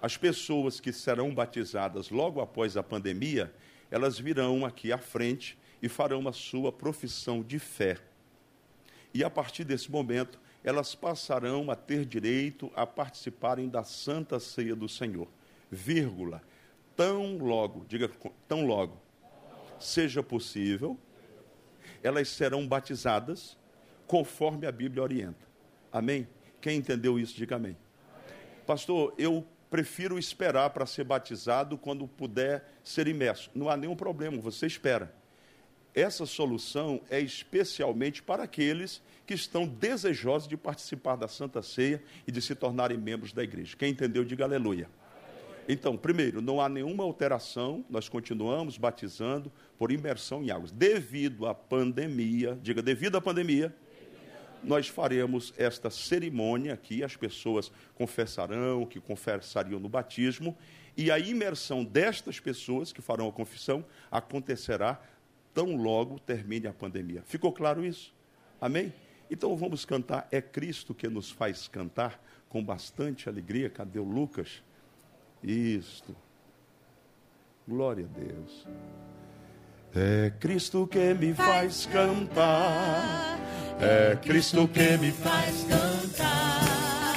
[0.00, 3.52] As pessoas que serão batizadas logo após a pandemia,
[3.90, 7.98] elas virão aqui à frente e farão a sua profissão de fé.
[9.12, 14.74] E a partir desse momento, elas passarão a ter direito a participarem da Santa Ceia
[14.74, 15.28] do Senhor.
[15.70, 16.42] Vírgula.
[16.96, 18.10] Tão logo, diga
[18.48, 19.00] tão logo,
[19.78, 20.98] seja possível,
[22.02, 23.56] elas serão batizadas
[24.06, 25.46] conforme a Bíblia orienta.
[25.92, 26.26] Amém?
[26.60, 27.76] Quem entendeu isso, diga amém.
[28.66, 33.50] Pastor, eu prefiro esperar para ser batizado quando puder ser imerso.
[33.54, 35.14] Não há nenhum problema, você espera.
[35.98, 42.30] Essa solução é especialmente para aqueles que estão desejosos de participar da Santa Ceia e
[42.30, 43.76] de se tornarem membros da igreja.
[43.76, 44.88] Quem entendeu, diga aleluia.
[45.68, 50.70] Então, primeiro, não há nenhuma alteração, nós continuamos batizando por imersão em águas.
[50.70, 53.74] Devido à pandemia, diga, devido à pandemia,
[54.62, 60.56] nós faremos esta cerimônia aqui, as pessoas confessarão, que confessariam no batismo,
[60.96, 65.00] e a imersão destas pessoas que farão a confissão acontecerá
[65.58, 67.20] tão logo termine a pandemia.
[67.26, 68.14] Ficou claro isso?
[68.60, 68.92] Amém?
[69.28, 73.68] Então vamos cantar É Cristo que nos faz cantar com bastante alegria.
[73.68, 74.62] Cadê o Lucas?
[75.42, 76.14] Isto.
[77.66, 78.68] Glória a Deus.
[79.92, 83.40] É Cristo que me faz cantar.
[83.80, 87.14] É Cristo que me faz cantar.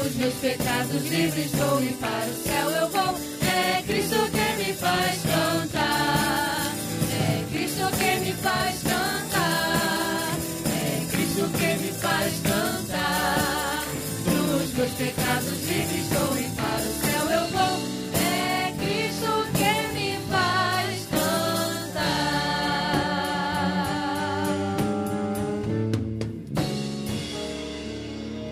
[0.00, 3.14] Dos meus pecados livres estou e para o céu eu vou.
[3.42, 6.53] É Cristo que me faz cantar.
[7.84, 10.38] É Cristo que me faz cantar.
[10.66, 13.84] É Cristo que me faz cantar.
[14.24, 17.74] Dos meus pecados livres estou e para o céu eu vou.
[18.20, 22.04] É Cristo que me faz cantar.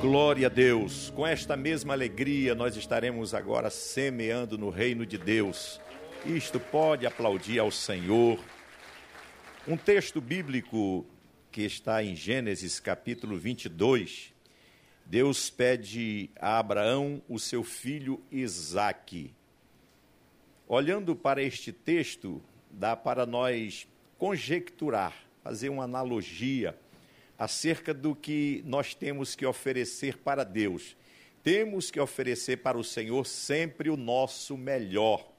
[0.00, 1.10] Glória a Deus.
[1.14, 5.80] Com esta mesma alegria, nós estaremos agora semeando no reino de Deus.
[6.24, 8.38] Isto pode aplaudir ao Senhor.
[9.64, 11.06] Um texto bíblico
[11.52, 14.34] que está em Gênesis capítulo 22.
[15.06, 19.32] Deus pede a Abraão o seu filho Isaque.
[20.66, 22.42] Olhando para este texto,
[22.72, 23.86] dá para nós
[24.18, 26.76] conjecturar, fazer uma analogia
[27.38, 30.96] acerca do que nós temos que oferecer para Deus.
[31.44, 35.31] Temos que oferecer para o Senhor sempre o nosso melhor.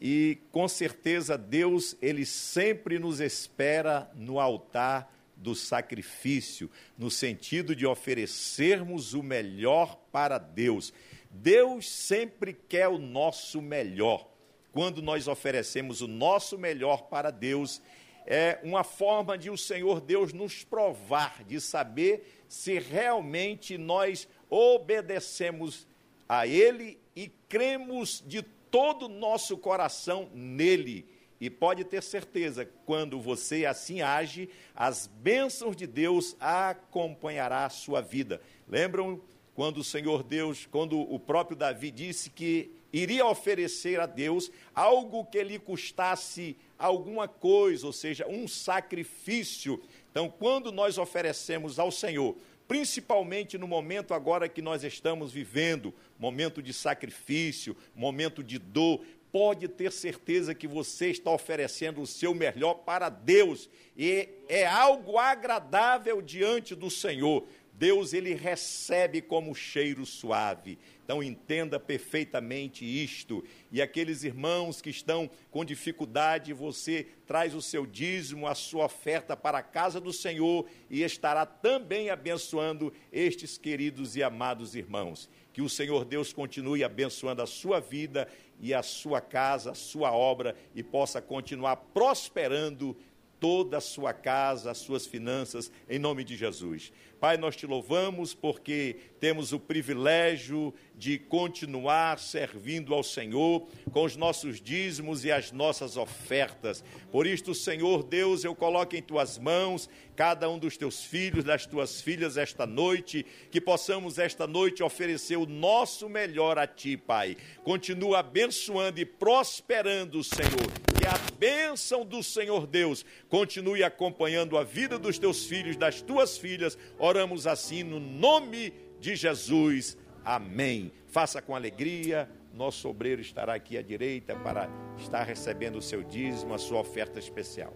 [0.00, 7.86] E com certeza Deus, ele sempre nos espera no altar do sacrifício, no sentido de
[7.86, 10.92] oferecermos o melhor para Deus.
[11.30, 14.28] Deus sempre quer o nosso melhor.
[14.72, 17.82] Quando nós oferecemos o nosso melhor para Deus,
[18.26, 25.86] é uma forma de o Senhor Deus nos provar, de saber se realmente nós obedecemos
[26.28, 31.06] a Ele e cremos de todo o nosso coração nele.
[31.40, 38.02] E pode ter certeza, quando você assim age, as bênçãos de Deus acompanhará a sua
[38.02, 38.42] vida.
[38.68, 39.20] Lembram
[39.54, 45.24] quando o Senhor Deus, quando o próprio Davi disse que iria oferecer a Deus algo
[45.24, 49.80] que lhe custasse alguma coisa, ou seja, um sacrifício.
[50.10, 56.62] Então, quando nós oferecemos ao Senhor, principalmente no momento agora que nós estamos vivendo, momento
[56.62, 59.02] de sacrifício, momento de dor,
[59.32, 65.16] pode ter certeza que você está oferecendo o seu melhor para Deus e é algo
[65.16, 67.46] agradável diante do Senhor.
[67.72, 70.78] Deus ele recebe como cheiro suave.
[71.02, 73.42] Então entenda perfeitamente isto.
[73.72, 79.34] E aqueles irmãos que estão com dificuldade, você traz o seu dízimo, a sua oferta
[79.34, 85.30] para a casa do Senhor e estará também abençoando estes queridos e amados irmãos.
[85.52, 88.28] Que o Senhor Deus continue abençoando a sua vida
[88.60, 92.96] e a sua casa, a sua obra e possa continuar prosperando
[93.40, 96.92] toda a sua casa, as suas finanças, em nome de Jesus.
[97.20, 104.16] Pai, nós te louvamos porque temos o privilégio de continuar servindo ao Senhor com os
[104.16, 106.82] nossos dízimos e as nossas ofertas.
[107.12, 111.64] Por isto, Senhor Deus, eu coloco em tuas mãos cada um dos teus filhos, das
[111.64, 117.36] tuas filhas esta noite, que possamos esta noite oferecer o nosso melhor a ti, Pai.
[117.64, 120.70] Continua abençoando e prosperando, Senhor.
[120.98, 126.36] Que a bênção do Senhor Deus continue acompanhando a vida dos teus filhos, das tuas
[126.36, 126.76] filhas.
[127.10, 129.98] Oramos assim no nome de Jesus.
[130.24, 130.92] Amém.
[131.08, 132.30] Faça com alegria.
[132.54, 137.18] Nosso obreiro estará aqui à direita para estar recebendo o seu dízimo, a sua oferta
[137.18, 137.74] especial.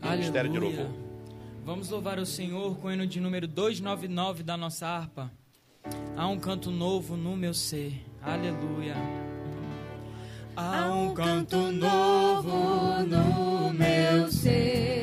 [0.00, 0.84] Ministério de Aleluia.
[0.84, 0.98] louvor.
[1.62, 5.30] Vamos louvar o Senhor com o hino de número 299 da nossa harpa.
[6.16, 7.92] Há um canto novo no meu ser.
[8.22, 8.94] Aleluia.
[10.56, 15.01] Há um canto novo no meu ser.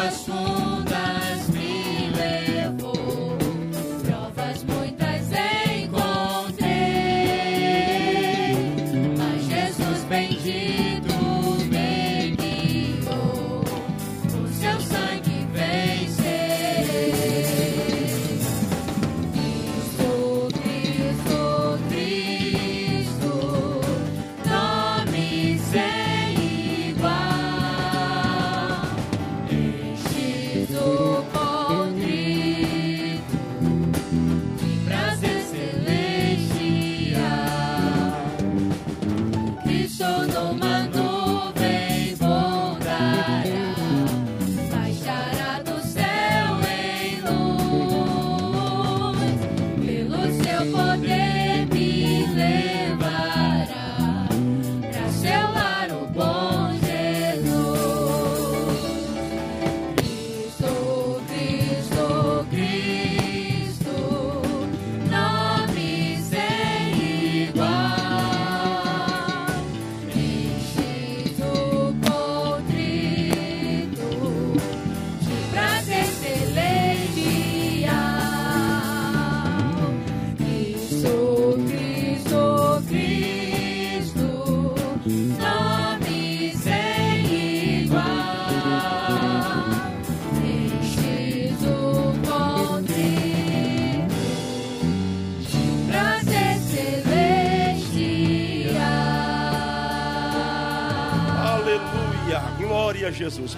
[0.00, 0.49] Pelas águas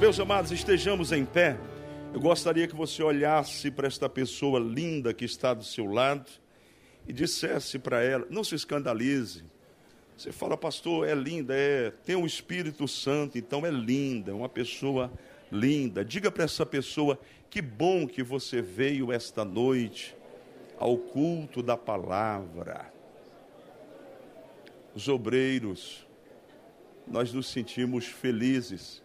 [0.02, 1.56] Meus amados, estejamos em pé.
[2.12, 6.28] Eu gostaria que você olhasse para esta pessoa linda que está do seu lado
[7.06, 9.44] e dissesse para ela: não se escandalize.
[10.16, 14.48] Você fala, pastor, é linda, é, tem um Espírito Santo, então é linda, é uma
[14.48, 15.08] pessoa
[15.52, 16.04] linda.
[16.04, 17.16] Diga para essa pessoa:
[17.48, 20.16] que bom que você veio esta noite
[20.78, 22.92] ao culto da palavra.
[24.96, 26.04] Os obreiros,
[27.06, 29.01] nós nos sentimos felizes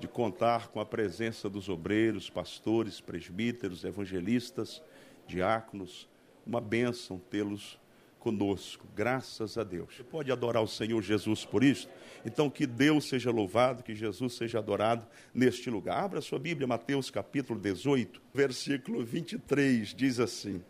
[0.00, 4.82] de contar com a presença dos obreiros, pastores, presbíteros, evangelistas,
[5.26, 6.08] diáconos.
[6.46, 7.78] Uma bênção tê-los
[8.18, 9.94] conosco, graças a Deus.
[9.94, 11.88] Você pode adorar o Senhor Jesus por isso?
[12.24, 16.02] Então, que Deus seja louvado, que Jesus seja adorado neste lugar.
[16.02, 20.62] Abra sua Bíblia, Mateus capítulo 18, versículo 23, diz assim: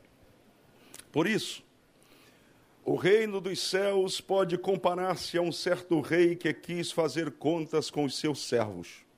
[1.13, 1.63] Por isso,
[2.85, 8.05] o reino dos céus pode comparar-se a um certo rei que quis fazer contas com
[8.05, 9.09] os seus servos.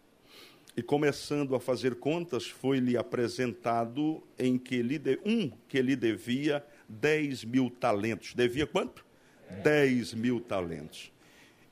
[0.77, 6.65] E começando a fazer contas, foi-lhe apresentado em que lhe de, um que lhe devia
[6.89, 8.35] 10 mil talentos.
[8.35, 9.05] Devia quanto?
[9.63, 11.13] 10 mil talentos.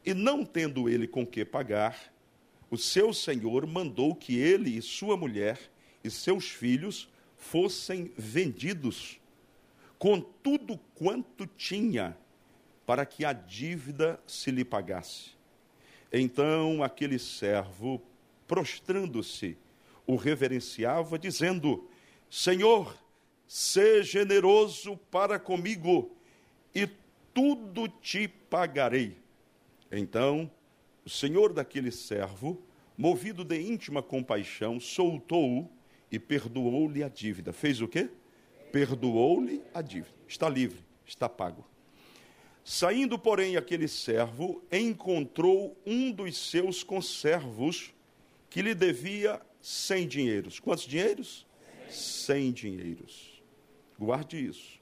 [0.04, 2.12] E não tendo ele com que pagar,
[2.70, 5.58] o seu senhor mandou que ele e sua mulher
[6.04, 9.18] e seus filhos fossem vendidos
[9.98, 12.16] com tudo quanto tinha,
[12.86, 15.32] para que a dívida se lhe pagasse.
[16.10, 18.02] Então aquele servo,
[18.50, 19.56] prostrando-se,
[20.04, 21.88] o reverenciava, dizendo:
[22.28, 22.96] Senhor,
[23.46, 26.10] sê generoso para comigo,
[26.74, 26.88] e
[27.32, 29.16] tudo te pagarei.
[29.92, 30.50] Então
[31.04, 32.60] o senhor daquele servo,
[32.98, 35.70] movido de íntima compaixão, soltou-o
[36.10, 37.52] e perdoou-lhe a dívida.
[37.52, 38.10] Fez o quê?
[38.72, 40.14] Perdoou-lhe a dívida.
[40.26, 41.64] Está livre, está pago.
[42.64, 47.94] Saindo, porém, aquele servo encontrou um dos seus conservos
[48.50, 50.58] que lhe devia cem dinheiros.
[50.58, 51.46] Quantos dinheiros?
[51.88, 53.42] Cem dinheiros.
[53.98, 54.80] Guarde isso.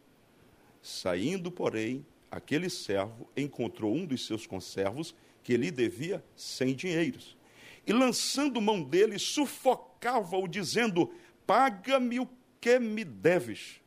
[0.83, 7.37] Saindo, porém, aquele servo encontrou um dos seus conservos que lhe devia cem dinheiros.
[7.87, 11.13] E lançando mão dele, sufocava-o, dizendo:
[11.47, 12.29] Paga-me o
[12.61, 13.81] que me deves.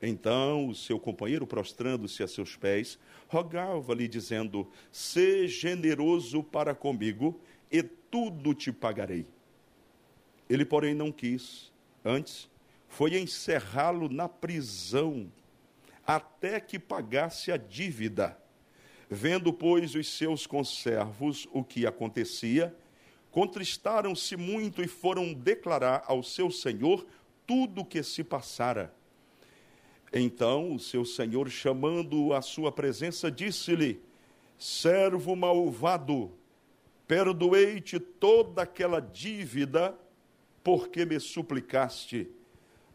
[0.00, 2.98] Então o seu companheiro, prostrando-se a seus pés,
[3.28, 7.82] rogava-lhe, dizendo: Sê generoso para comigo, e
[8.16, 9.26] tudo te pagarei.
[10.48, 11.70] Ele, porém, não quis.
[12.02, 12.48] Antes,
[12.88, 15.30] foi encerrá-lo na prisão,
[16.06, 18.38] até que pagasse a dívida.
[19.10, 22.74] Vendo, pois, os seus conservos o que acontecia,
[23.30, 27.06] contristaram-se muito e foram declarar ao seu senhor
[27.46, 28.94] tudo o que se passara.
[30.10, 34.00] Então o seu senhor, chamando-o à sua presença, disse-lhe:
[34.56, 36.32] Servo malvado,
[37.06, 39.96] perdoei-te toda aquela dívida
[40.62, 42.28] porque me suplicaste.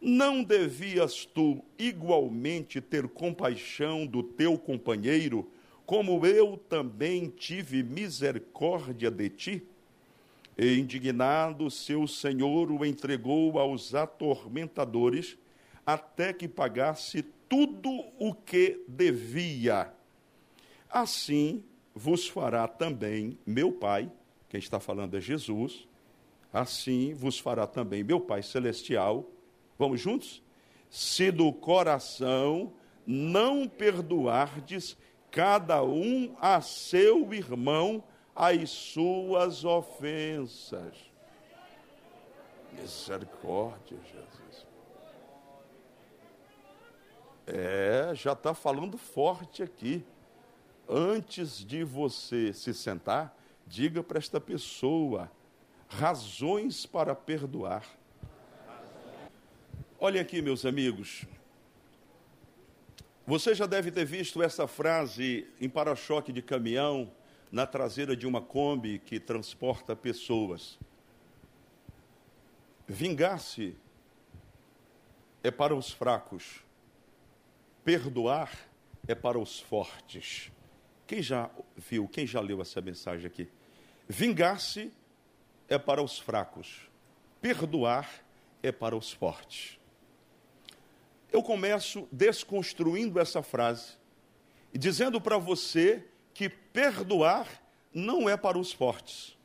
[0.02, 5.50] Não devias tu igualmente ter compaixão do teu companheiro,
[5.86, 9.64] como eu também tive misericórdia de ti?
[10.58, 15.38] E indignado, seu senhor o entregou aos atormentadores,
[15.86, 17.90] até que pagasse tudo
[18.20, 19.94] o que devia.
[20.90, 21.64] Assim
[21.94, 24.12] vos fará também meu Pai,
[24.50, 25.88] quem está falando é Jesus,
[26.52, 29.26] assim vos fará também meu Pai Celestial.
[29.78, 30.42] Vamos juntos?
[30.90, 32.74] Se do coração
[33.06, 34.98] não perdoardes
[35.32, 38.04] cada um a seu irmão
[38.36, 41.12] as suas ofensas.
[42.74, 44.68] Misericórdia, Jesus.
[47.46, 50.06] É, já está falando forte aqui.
[50.94, 53.34] Antes de você se sentar,
[53.66, 55.32] diga para esta pessoa
[55.88, 57.86] razões para perdoar.
[59.98, 61.24] Olhem aqui, meus amigos.
[63.26, 67.10] Você já deve ter visto essa frase em para-choque de caminhão,
[67.50, 70.78] na traseira de uma Kombi que transporta pessoas.
[72.86, 73.78] Vingar-se
[75.42, 76.66] é para os fracos,
[77.82, 78.52] perdoar
[79.08, 80.52] é para os fortes.
[81.12, 83.50] Quem já viu, quem já leu essa mensagem aqui?
[84.08, 84.90] Vingar-se
[85.68, 86.90] é para os fracos,
[87.42, 88.10] perdoar
[88.64, 89.78] é para os fortes.
[91.30, 93.98] Eu começo desconstruindo essa frase
[94.74, 97.62] e dizendo para você que perdoar
[97.94, 99.38] não é para os fortes.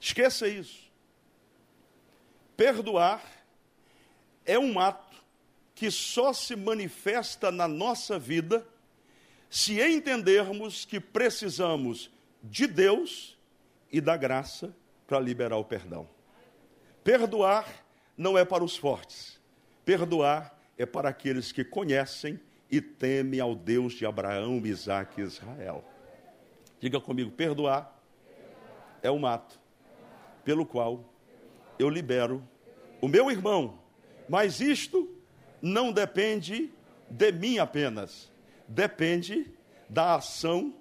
[0.00, 0.90] Esqueça isso.
[2.56, 3.22] Perdoar
[4.46, 5.22] é um ato
[5.74, 8.66] que só se manifesta na nossa vida
[9.56, 12.10] se entendermos que precisamos
[12.42, 13.38] de Deus
[13.90, 14.76] e da graça
[15.06, 16.06] para liberar o perdão.
[17.02, 17.66] Perdoar
[18.18, 19.40] não é para os fortes.
[19.82, 22.38] Perdoar é para aqueles que conhecem
[22.70, 25.82] e teme ao Deus de Abraão, Isaac e Israel.
[26.78, 27.98] Diga comigo: perdoar
[29.02, 29.58] é um ato
[30.44, 31.02] pelo qual
[31.78, 32.46] eu libero
[33.00, 33.78] o meu irmão,
[34.28, 35.10] mas isto
[35.62, 36.70] não depende
[37.08, 38.30] de mim apenas,
[38.68, 39.50] depende
[39.88, 40.74] da ação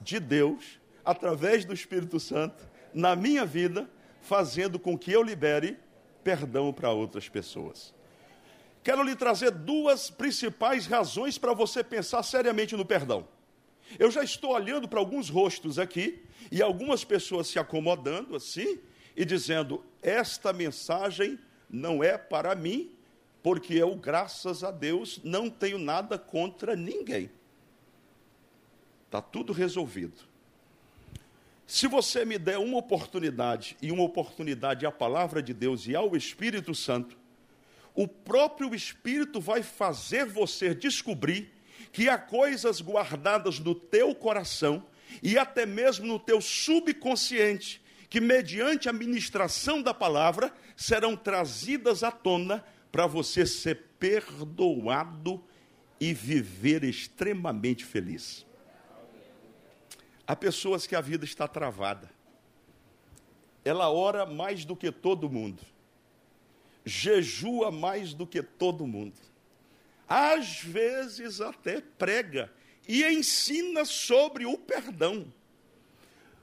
[0.00, 3.88] de Deus através do Espírito Santo na minha vida,
[4.20, 5.78] fazendo com que eu libere
[6.24, 7.94] perdão para outras pessoas.
[8.82, 13.28] Quero lhe trazer duas principais razões para você pensar seriamente no perdão.
[13.98, 18.78] Eu já estou olhando para alguns rostos aqui e algumas pessoas se acomodando assim
[19.16, 22.95] e dizendo: Esta mensagem não é para mim,
[23.46, 27.30] porque eu, graças a Deus, não tenho nada contra ninguém.
[29.04, 30.20] Está tudo resolvido.
[31.64, 36.16] Se você me der uma oportunidade, e uma oportunidade à palavra de Deus e ao
[36.16, 37.16] Espírito Santo,
[37.94, 41.52] o próprio Espírito vai fazer você descobrir
[41.92, 44.84] que há coisas guardadas no teu coração
[45.22, 47.80] e até mesmo no teu subconsciente,
[48.10, 52.64] que mediante a ministração da palavra serão trazidas à tona
[52.96, 55.44] para você ser perdoado
[56.00, 58.46] e viver extremamente feliz.
[60.26, 62.10] Há pessoas que a vida está travada.
[63.62, 65.62] Ela ora mais do que todo mundo
[66.86, 69.20] jejua mais do que todo mundo.
[70.08, 72.50] Às vezes até prega
[72.88, 75.30] e ensina sobre o perdão,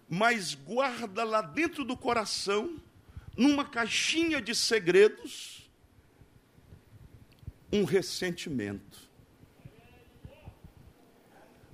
[0.08, 2.80] mas guarda lá dentro do coração,
[3.36, 5.53] numa caixinha de segredos,
[7.74, 9.12] um ressentimento.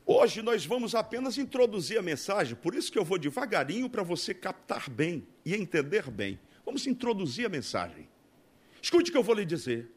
[0.06, 4.34] Hoje nós vamos apenas introduzir a mensagem, por isso que eu vou devagarinho para você
[4.34, 6.40] captar bem e entender bem.
[6.66, 8.08] Vamos introduzir a mensagem.
[8.82, 9.92] Escute o que eu vou lhe dizer.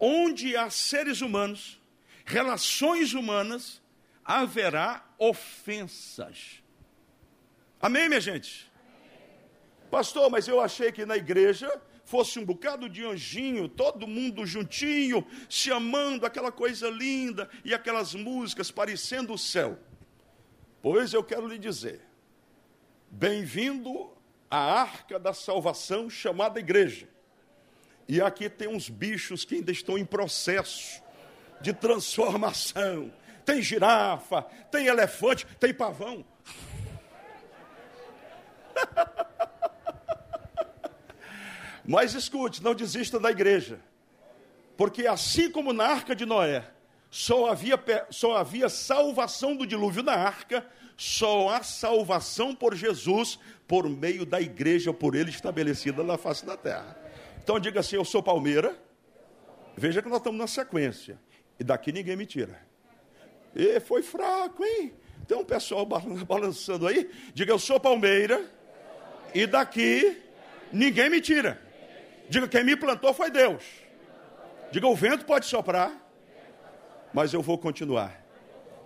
[0.00, 1.80] Onde há seres humanos,
[2.24, 3.80] relações humanas,
[4.24, 6.60] haverá ofensas.
[7.80, 8.68] Amém, minha gente?
[9.92, 15.26] Pastor, mas eu achei que na igreja fosse um bocado de anjinho, todo mundo juntinho,
[15.48, 19.78] se amando, aquela coisa linda e aquelas músicas parecendo o céu.
[20.82, 22.00] Pois eu quero lhe dizer:
[23.10, 24.10] bem-vindo
[24.50, 27.08] à arca da salvação chamada igreja.
[28.06, 31.02] E aqui tem uns bichos que ainda estão em processo
[31.60, 33.10] de transformação.
[33.46, 36.24] Tem girafa, tem elefante, tem pavão.
[41.86, 43.80] Mas escute, não desista da igreja.
[44.76, 46.64] Porque assim como na arca de Noé,
[47.10, 47.78] só havia,
[48.10, 50.66] só havia salvação do dilúvio na arca,
[50.96, 56.56] só há salvação por Jesus por meio da igreja, por ele estabelecida na face da
[56.56, 56.96] terra.
[57.42, 58.76] Então diga assim: Eu sou Palmeira.
[59.76, 61.18] Veja que nós estamos na sequência.
[61.58, 62.60] E daqui ninguém me tira.
[63.54, 64.92] E foi fraco, hein?
[65.26, 65.86] Tem um pessoal
[66.26, 67.10] balançando aí.
[67.32, 68.50] Diga, eu sou Palmeira.
[69.34, 70.20] E daqui
[70.72, 71.60] ninguém me tira.
[72.28, 73.64] Diga, quem me plantou foi Deus.
[74.70, 75.92] Diga, o vento pode soprar,
[77.12, 78.24] mas eu vou continuar.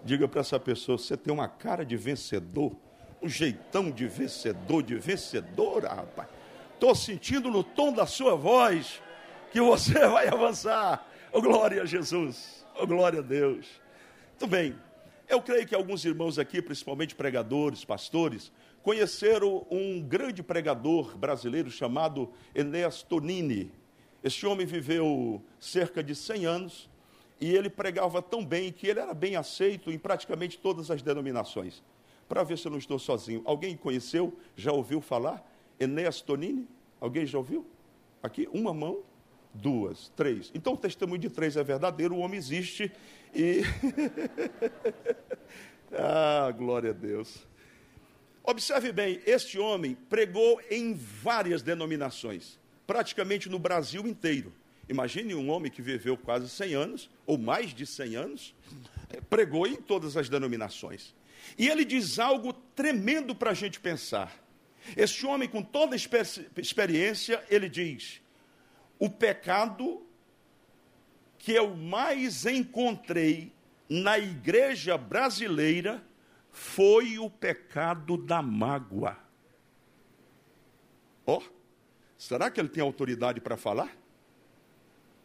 [0.05, 2.77] Diga para essa pessoa, você tem uma cara de vencedor,
[3.23, 6.29] um jeitão de vencedor, de vencedora, rapaz.
[6.75, 9.03] Estou sentindo no tom da sua voz
[9.51, 11.07] que você vai avançar.
[11.33, 12.65] Oh, glória a Jesus.
[12.79, 13.67] Oh, glória a Deus.
[14.31, 14.77] Muito bem.
[15.29, 18.53] Eu creio que alguns irmãos aqui, principalmente pregadores, pastores,
[18.83, 23.73] conheceram um grande pregador brasileiro chamado Enéas Tonini.
[24.23, 26.91] Este homem viveu cerca de 100 anos
[27.41, 31.83] e ele pregava tão bem que ele era bem aceito em praticamente todas as denominações.
[32.29, 33.43] Para ver se eu não estou sozinho.
[33.45, 34.37] Alguém conheceu?
[34.57, 35.47] Já ouviu falar?
[35.79, 36.69] Enéas Tonini?
[37.01, 37.65] Alguém já ouviu?
[38.23, 39.03] Aqui, uma mão,
[39.55, 40.51] duas, três.
[40.55, 42.91] Então o testemunho de três é verdadeiro, o homem existe
[43.35, 43.63] e.
[45.93, 47.47] ah, glória a Deus.
[48.49, 54.55] Observe bem, este homem pregou em várias denominações, praticamente no Brasil inteiro.
[54.89, 58.55] Imagine um homem que viveu quase 100 anos, ou mais de 100 anos,
[59.29, 61.15] pregou em todas as denominações.
[61.59, 64.35] E ele diz algo tremendo para a gente pensar.
[64.97, 68.23] Este homem, com toda experiência, ele diz:
[68.99, 70.07] o pecado
[71.39, 73.53] que eu mais encontrei
[73.91, 76.03] na igreja brasileira
[76.59, 79.17] foi o pecado da mágoa.
[81.25, 81.43] Ó, oh,
[82.19, 83.97] será que ele tem autoridade para falar?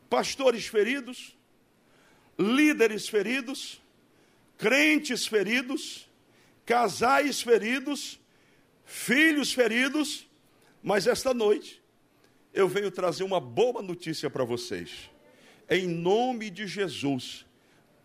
[0.07, 1.35] Pastores feridos,
[2.37, 3.81] líderes feridos,
[4.59, 6.07] crentes feridos,
[6.67, 8.19] casais feridos,
[8.85, 10.29] filhos feridos,
[10.83, 11.81] mas esta noite
[12.53, 15.09] eu venho trazer uma boa notícia para vocês.
[15.67, 17.43] Em nome de Jesus,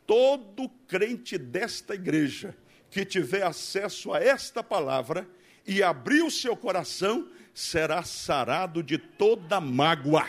[0.06, 2.56] todo crente desta igreja
[2.90, 5.28] que tiver acesso a esta palavra
[5.66, 10.28] e abrir o seu coração, será sarado de toda mágoa.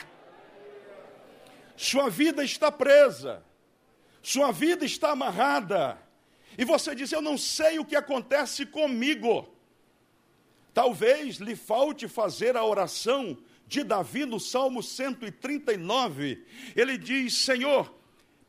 [1.77, 3.43] Sua vida está presa,
[4.21, 5.97] sua vida está amarrada,
[6.57, 9.47] e você diz: Eu não sei o que acontece comigo.
[10.73, 16.43] Talvez lhe falte fazer a oração de Davi no Salmo 139.
[16.75, 17.93] Ele diz: Senhor,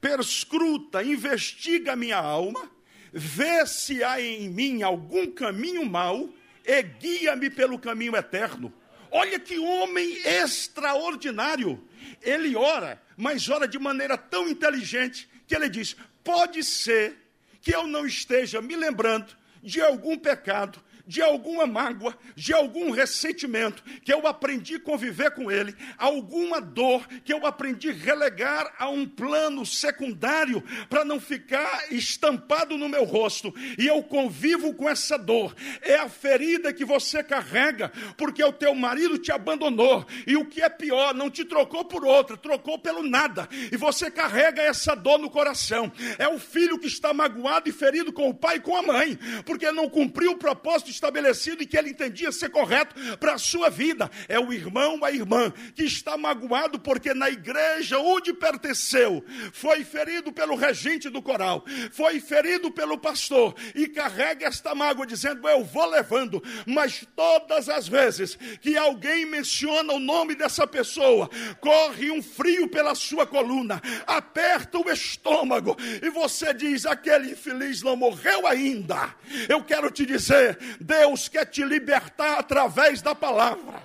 [0.01, 2.69] perscruta, investiga minha alma,
[3.13, 6.29] vê se há em mim algum caminho mau
[6.65, 8.73] e guia-me pelo caminho eterno.
[9.11, 11.83] Olha que homem extraordinário.
[12.23, 17.17] Ele ora, mas ora de maneira tão inteligente que ele diz: pode ser
[17.61, 23.83] que eu não esteja me lembrando de algum pecado de alguma mágoa, de algum ressentimento
[24.05, 28.89] que eu aprendi a conviver com ele, alguma dor que eu aprendi a relegar a
[28.89, 33.53] um plano secundário para não ficar estampado no meu rosto.
[33.77, 35.53] E eu convivo com essa dor.
[35.83, 40.63] É a ferida que você carrega porque o teu marido te abandonou e o que
[40.63, 43.49] é pior, não te trocou por outra, trocou pelo nada.
[43.73, 45.91] E você carrega essa dor no coração.
[46.19, 49.19] É o filho que está magoado e ferido com o pai e com a mãe,
[49.45, 53.71] porque não cumpriu o propósito estabelecido e que ele entendia ser correto para a sua
[53.71, 54.11] vida.
[54.29, 60.31] É o irmão, a irmã, que está magoado porque na igreja onde pertenceu, foi ferido
[60.31, 65.87] pelo regente do coral, foi ferido pelo pastor e carrega esta mágoa dizendo: Eu vou
[65.87, 72.69] levando, mas todas as vezes que alguém menciona o nome dessa pessoa, corre um frio
[72.69, 79.15] pela sua coluna, aperta o estômago e você diz: Aquele infeliz não morreu ainda.
[79.49, 80.59] Eu quero te dizer,
[80.91, 83.81] Deus quer te libertar através da palavra.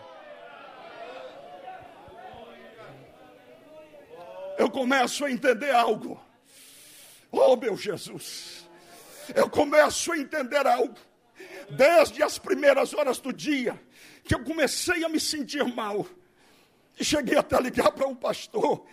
[4.57, 6.19] Eu começo a entender algo.
[7.32, 8.68] Oh, meu Jesus.
[9.36, 10.98] Eu começo a entender algo.
[11.69, 13.80] Desde as primeiras horas do dia,
[14.23, 16.07] que eu comecei a me sentir mal.
[16.99, 18.84] E cheguei até a ligar para um pastor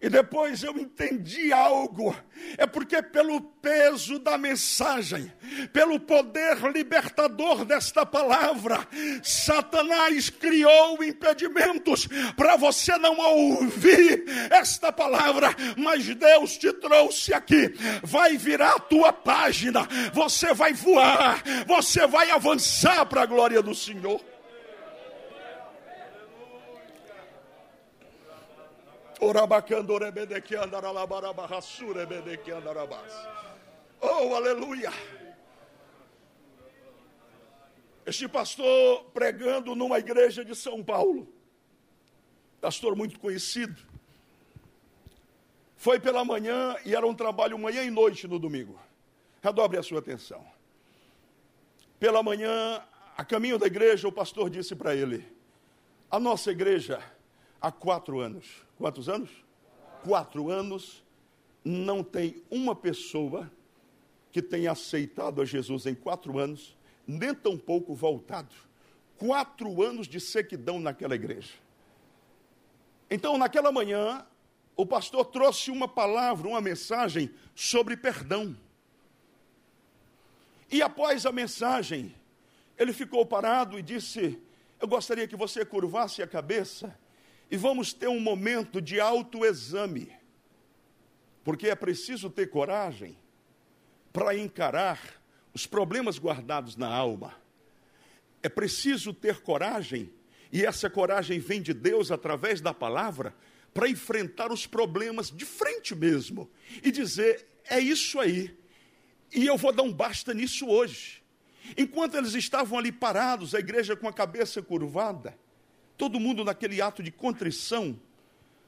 [0.00, 2.14] e depois eu entendi algo.
[2.56, 5.32] É porque, pelo peso da mensagem,
[5.72, 8.86] pelo poder libertador desta palavra,
[9.22, 17.74] Satanás criou impedimentos para você não ouvir esta palavra, mas Deus te trouxe aqui.
[18.02, 23.74] Vai virar a tua página, você vai voar, você vai avançar para a glória do
[23.74, 24.20] Senhor.
[34.00, 34.92] Oh, aleluia!
[38.06, 41.28] Este pastor pregando numa igreja de São Paulo,
[42.60, 43.76] pastor muito conhecido,
[45.76, 48.80] foi pela manhã e era um trabalho manhã e noite no domingo.
[49.42, 50.44] Redobre a sua atenção.
[51.98, 52.82] Pela manhã,
[53.16, 55.26] a caminho da igreja, o pastor disse para ele:
[56.10, 57.02] A nossa igreja,
[57.60, 59.30] há quatro anos, quantos anos?
[60.04, 61.04] Quatro anos,
[61.64, 63.50] não tem uma pessoa
[64.30, 66.76] que tenha aceitado a Jesus em quatro anos,
[67.06, 68.54] nem tampouco voltado.
[69.18, 71.54] Quatro anos de sequidão naquela igreja.
[73.10, 74.24] Então, naquela manhã,
[74.76, 78.56] o pastor trouxe uma palavra, uma mensagem sobre perdão.
[80.70, 82.14] E após a mensagem,
[82.76, 84.40] ele ficou parado e disse:
[84.78, 86.96] Eu gostaria que você curvasse a cabeça
[87.50, 90.12] e vamos ter um momento de autoexame,
[91.42, 93.16] porque é preciso ter coragem
[94.12, 95.00] para encarar
[95.54, 97.34] os problemas guardados na alma.
[98.42, 100.12] É preciso ter coragem,
[100.52, 103.34] e essa coragem vem de Deus através da palavra,
[103.72, 106.50] para enfrentar os problemas de frente mesmo
[106.82, 108.56] e dizer: é isso aí,
[109.32, 111.22] e eu vou dar um basta nisso hoje.
[111.76, 115.38] Enquanto eles estavam ali parados, a igreja com a cabeça curvada,
[115.98, 117.98] todo mundo naquele ato de contrição,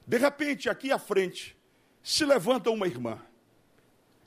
[0.07, 1.57] de repente, aqui à frente,
[2.03, 3.23] se levanta uma irmã.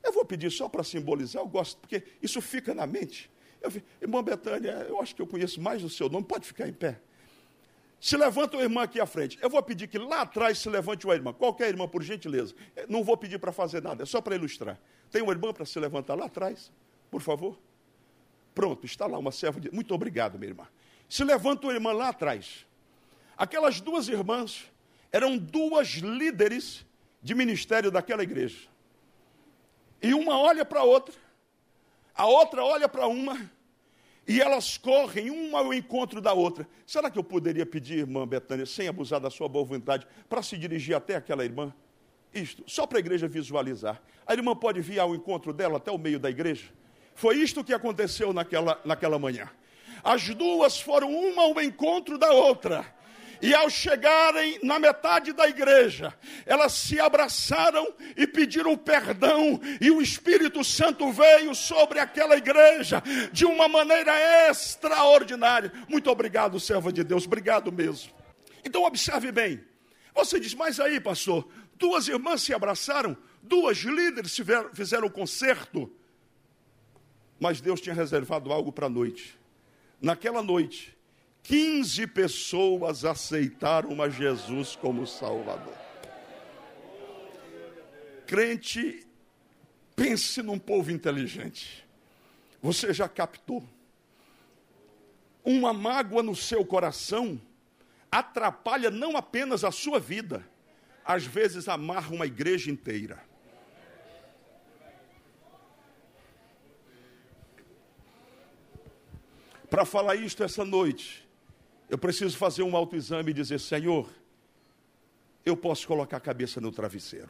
[0.01, 3.29] Eu vou pedir só para simbolizar, eu gosto, porque isso fica na mente.
[3.61, 3.71] Eu,
[4.01, 6.99] irmã Betânia, eu acho que eu conheço mais o seu nome, pode ficar em pé.
[7.99, 9.39] Se levanta uma irmã aqui à frente.
[9.41, 11.31] Eu vou pedir que lá atrás se levante uma irmã.
[11.31, 12.53] Qualquer irmã, por gentileza.
[12.89, 14.77] Não vou pedir para fazer nada, é só para ilustrar.
[15.09, 16.69] Tem uma irmã para se levantar lá atrás,
[17.09, 17.57] por favor?
[18.53, 19.71] Pronto, está lá uma serva de.
[19.71, 20.67] Muito obrigado, minha irmã.
[21.07, 22.65] Se levanta uma irmã lá atrás.
[23.43, 24.71] Aquelas duas irmãs
[25.11, 26.85] eram duas líderes
[27.21, 28.69] de ministério daquela igreja.
[30.01, 31.13] E uma olha para a outra,
[32.15, 33.51] a outra olha para uma,
[34.25, 36.65] e elas correm uma ao encontro da outra.
[36.87, 40.57] Será que eu poderia pedir, irmã Betânia, sem abusar da sua boa vontade, para se
[40.57, 41.73] dirigir até aquela irmã?
[42.33, 44.01] Isto, só para a igreja visualizar.
[44.25, 46.71] A irmã pode vir ao encontro dela até o meio da igreja?
[47.13, 49.51] Foi isto que aconteceu naquela, naquela manhã.
[50.01, 53.02] As duas foram uma ao encontro da outra.
[53.43, 60.01] E ao chegarem na metade da igreja, elas se abraçaram e pediram perdão, e o
[60.01, 63.03] Espírito Santo veio sobre aquela igreja
[63.33, 64.13] de uma maneira
[64.49, 65.73] extraordinária.
[65.89, 68.13] Muito obrigado, serva de Deus, obrigado mesmo.
[68.63, 69.61] Então, observe bem.
[70.15, 71.45] Você diz, mas aí, pastor,
[71.75, 74.39] duas irmãs se abraçaram, duas líderes
[74.73, 75.91] fizeram o concerto,
[77.41, 79.37] mas Deus tinha reservado algo para a noite.
[80.01, 80.97] Naquela noite,
[81.43, 85.77] 15 pessoas aceitaram a Jesus como Salvador.
[88.25, 89.05] Crente,
[89.95, 91.85] pense num povo inteligente.
[92.61, 93.63] Você já captou?
[95.43, 97.39] Uma mágoa no seu coração
[98.09, 100.47] atrapalha não apenas a sua vida,
[101.03, 103.21] às vezes amarra uma igreja inteira.
[109.69, 111.27] Para falar isto essa noite,
[111.93, 114.09] eu preciso fazer um autoexame e dizer: Senhor,
[115.45, 117.29] eu posso colocar a cabeça no travesseiro.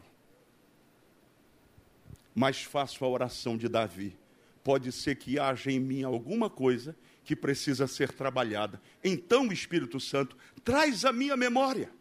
[2.33, 4.17] Mas faço a oração de Davi.
[4.63, 6.95] Pode ser que haja em mim alguma coisa
[7.25, 8.81] que precisa ser trabalhada.
[9.03, 11.91] Então, Espírito Santo, traz a minha memória.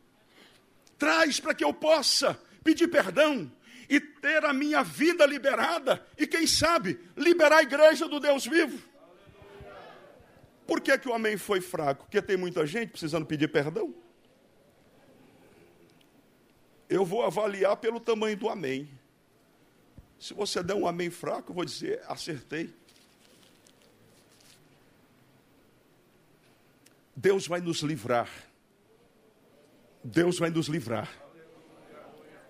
[0.97, 3.51] Traz para que eu possa pedir perdão
[3.89, 6.07] e ter a minha vida liberada.
[6.17, 8.92] E quem sabe, liberar a igreja do Deus vivo.
[10.73, 12.05] Por que, que o amém foi fraco?
[12.05, 13.95] Porque tem muita gente precisando pedir perdão.
[16.89, 18.89] Eu vou avaliar pelo tamanho do amém.
[20.19, 22.75] Se você der um amém fraco, eu vou dizer, acertei.
[27.15, 28.31] Deus vai nos livrar.
[30.03, 31.15] Deus vai nos livrar.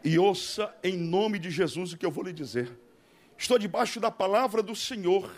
[0.04, 2.70] E ouça em nome de Jesus o que eu vou lhe dizer.
[3.36, 5.28] Estou debaixo da palavra do Senhor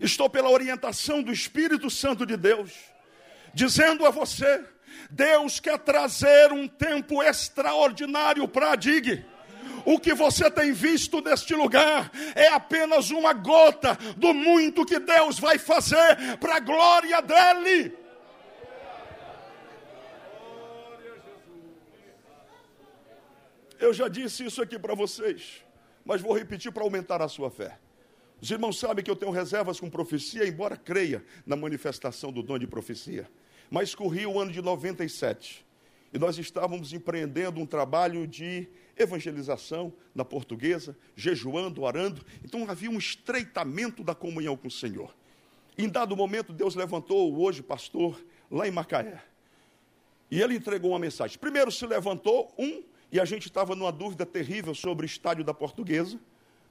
[0.00, 2.72] estou pela orientação do Espírito Santo de Deus,
[3.54, 4.64] dizendo a você:
[5.10, 9.24] Deus quer trazer um tempo extraordinário para a DIG.
[9.84, 15.38] O que você tem visto neste lugar é apenas uma gota do muito que Deus
[15.38, 17.96] vai fazer para a glória dele.
[23.78, 25.64] Eu já disse isso aqui para vocês,
[26.04, 27.78] mas vou repetir para aumentar a sua fé.
[28.40, 32.58] Os irmãos sabem que eu tenho reservas com profecia, embora creia na manifestação do dom
[32.58, 33.28] de profecia.
[33.70, 35.66] Mas corri o ano de 97
[36.12, 42.24] e nós estávamos empreendendo um trabalho de evangelização na portuguesa, jejuando, orando.
[42.44, 45.14] Então havia um estreitamento da comunhão com o Senhor.
[45.76, 48.20] Em dado momento, Deus levantou o hoje pastor
[48.50, 49.22] lá em Macaé.
[50.30, 51.38] E ele entregou uma mensagem.
[51.38, 55.54] Primeiro se levantou um, e a gente estava numa dúvida terrível sobre o estádio da
[55.54, 56.18] portuguesa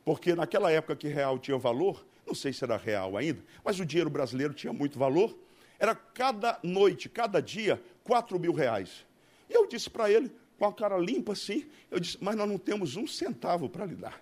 [0.07, 3.85] Porque naquela época que real tinha valor, não sei se era real ainda, mas o
[3.85, 5.37] dinheiro brasileiro tinha muito valor,
[5.77, 9.05] era cada noite, cada dia, 4 mil reais.
[9.49, 12.57] E eu disse para ele, com a cara limpa assim, eu disse, mas nós não
[12.57, 14.17] temos um centavo para lhe dar.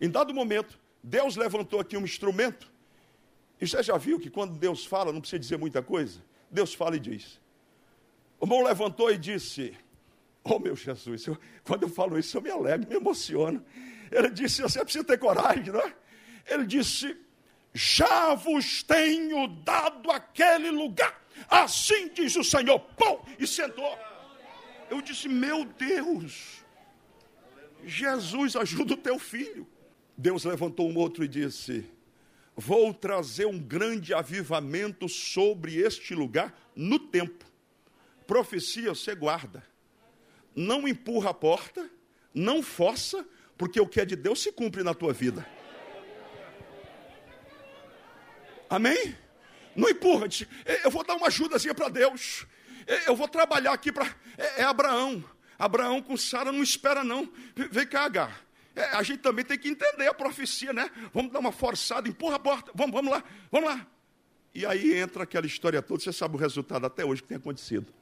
[0.00, 2.72] Em dado momento, Deus levantou aqui um instrumento,
[3.60, 6.24] e você já viu que quando Deus fala, não precisa dizer muita coisa?
[6.50, 7.38] Deus fala e diz.
[8.40, 9.76] O irmão levantou e disse,
[10.42, 13.62] oh meu Jesus, eu, quando eu falo isso eu me alegro, me emociono.
[14.10, 15.94] Ele disse, você precisa ter coragem, não é?
[16.46, 17.16] Ele disse,
[17.74, 23.98] já vos tenho dado aquele lugar, assim diz o Senhor, pão, e sentou.
[24.90, 26.64] Eu disse, meu Deus,
[27.84, 29.68] Jesus ajuda o teu filho.
[30.16, 31.88] Deus levantou um outro e disse,
[32.56, 37.44] vou trazer um grande avivamento sobre este lugar no tempo.
[38.26, 39.64] Profecia você guarda.
[40.56, 41.88] Não empurra a porta,
[42.34, 43.24] não força,
[43.58, 45.44] porque o que é de Deus se cumpre na tua vida.
[48.70, 49.16] Amém?
[49.74, 50.46] Não empurra, diz,
[50.84, 52.46] eu vou dar uma ajudazinha para Deus.
[53.06, 54.06] Eu vou trabalhar aqui para.
[54.36, 55.22] É, é, Abraão.
[55.58, 57.30] Abraão com Sara não espera, não.
[57.54, 58.44] Vem cá, Agar.
[58.74, 60.88] É, a gente também tem que entender a profecia, né?
[61.12, 63.86] Vamos dar uma forçada, empurra a porta, vamos, vamos lá, vamos lá.
[64.54, 67.92] E aí entra aquela história toda, você sabe o resultado até hoje que tem acontecido.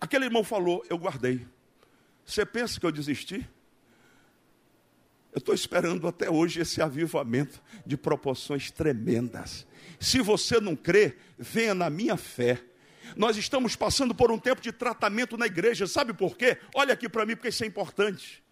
[0.00, 1.46] Aquele irmão falou, eu guardei.
[2.24, 3.48] Você pensa que eu desisti?
[5.32, 9.66] Eu estou esperando até hoje esse avivamento de proporções tremendas.
[9.98, 12.62] Se você não crê, venha na minha fé.
[13.16, 16.58] Nós estamos passando por um tempo de tratamento na igreja, sabe por quê?
[16.74, 18.42] Olha aqui para mim, porque isso é importante.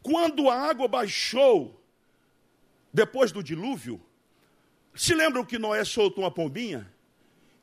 [0.00, 1.84] Quando a água baixou,
[2.92, 4.00] depois do dilúvio,
[4.94, 6.90] se lembram que Noé soltou uma pombinha?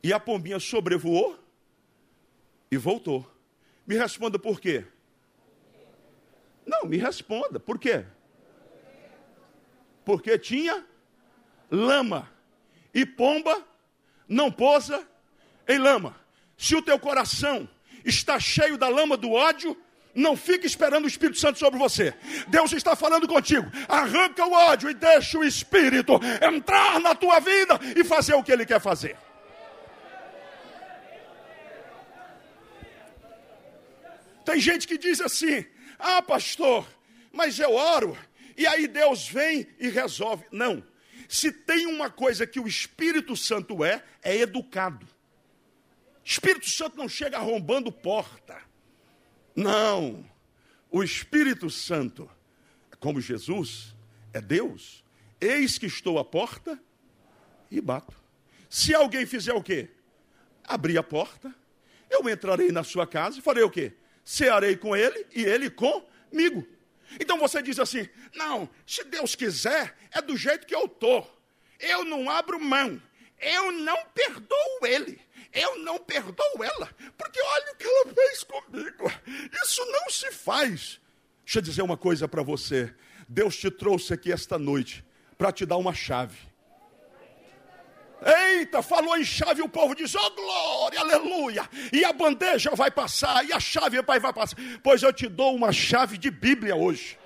[0.03, 1.39] E a pombinha sobrevoou
[2.69, 3.25] e voltou.
[3.87, 4.85] Me responda por quê?
[6.65, 8.05] Não, me responda, por quê?
[10.05, 10.85] Porque tinha
[11.69, 12.29] lama.
[12.93, 13.63] E pomba
[14.27, 15.05] não pousa
[15.67, 16.15] em lama.
[16.57, 17.67] Se o teu coração
[18.05, 19.75] está cheio da lama do ódio,
[20.13, 22.13] não fique esperando o Espírito Santo sobre você.
[22.47, 23.69] Deus está falando contigo.
[23.87, 28.51] Arranca o ódio e deixa o Espírito entrar na tua vida e fazer o que
[28.51, 29.17] ele quer fazer.
[34.45, 35.65] Tem gente que diz assim:
[36.05, 36.85] ah, pastor,
[37.31, 38.17] mas eu oro,
[38.57, 40.43] e aí Deus vem e resolve.
[40.51, 40.83] Não.
[41.29, 45.07] Se tem uma coisa que o Espírito Santo é, é educado.
[46.23, 48.61] Espírito Santo não chega arrombando porta.
[49.55, 50.29] Não.
[50.91, 52.29] O Espírito Santo,
[52.99, 53.95] como Jesus,
[54.33, 55.05] é Deus.
[55.39, 56.77] Eis que estou à porta
[57.71, 58.13] e bato.
[58.69, 59.89] Se alguém fizer o quê?
[60.65, 61.55] Abrir a porta,
[62.09, 63.93] eu entrarei na sua casa e farei o quê?
[64.23, 66.65] Cearei com ele e ele comigo.
[67.19, 71.29] Então você diz assim: não, se Deus quiser, é do jeito que eu estou.
[71.79, 73.01] Eu não abro mão.
[73.39, 75.19] Eu não perdoo ele.
[75.51, 76.89] Eu não perdoo ela.
[77.17, 79.11] Porque olha o que ela fez comigo.
[79.63, 80.99] Isso não se faz.
[81.45, 82.93] Deixa eu dizer uma coisa para você.
[83.27, 85.03] Deus te trouxe aqui esta noite
[85.37, 86.37] para te dar uma chave.
[88.25, 91.69] Eita, falou em chave, o povo diz: Oh glória, aleluia.
[91.91, 94.55] E a bandeja vai passar, e a chave vai, vai passar.
[94.81, 97.17] Pois eu te dou uma chave de Bíblia hoje.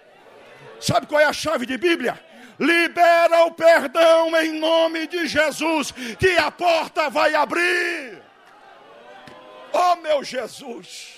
[0.80, 2.24] Sabe qual é a chave de Bíblia?
[2.60, 8.22] Libera o perdão em nome de Jesus, que a porta vai abrir.
[9.72, 11.17] Oh meu Jesus.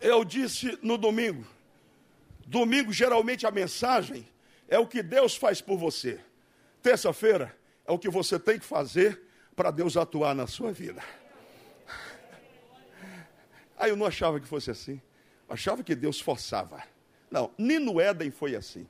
[0.00, 1.46] Eu disse no domingo.
[2.46, 4.26] Domingo, geralmente, a mensagem
[4.68, 6.20] é o que Deus faz por você.
[6.82, 7.56] Terça-feira
[7.86, 9.22] é o que você tem que fazer
[9.54, 11.02] para Deus atuar na sua vida.
[13.78, 15.00] Aí eu não achava que fosse assim.
[15.48, 16.82] Eu achava que Deus forçava.
[17.30, 18.86] Não, nem no Éden foi assim.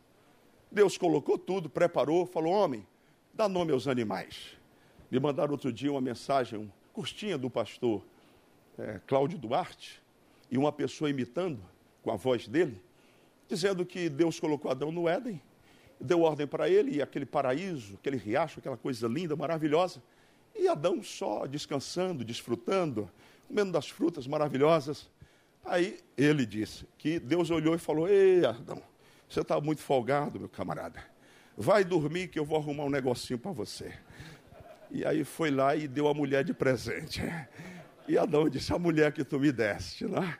[0.70, 2.86] Deus colocou tudo, preparou, falou: homem,
[3.32, 4.56] dá nome aos animais.
[5.10, 8.04] Me mandaram outro dia uma mensagem um, curtinha do pastor
[8.78, 10.02] é, Cláudio Duarte
[10.56, 11.60] e uma pessoa imitando
[12.02, 12.80] com a voz dele,
[13.46, 15.40] dizendo que Deus colocou Adão no Éden,
[16.00, 20.02] deu ordem para ele, e aquele paraíso, aquele riacho, aquela coisa linda, maravilhosa,
[20.54, 23.10] e Adão só descansando, desfrutando,
[23.46, 25.10] comendo das frutas maravilhosas.
[25.62, 28.82] Aí ele disse que Deus olhou e falou: Ei, Adão,
[29.28, 31.04] você está muito folgado, meu camarada.
[31.54, 33.92] Vai dormir que eu vou arrumar um negocinho para você.
[34.90, 37.20] E aí foi lá e deu a mulher de presente.
[38.08, 40.38] E Adão disse: A mulher que tu me deste, né?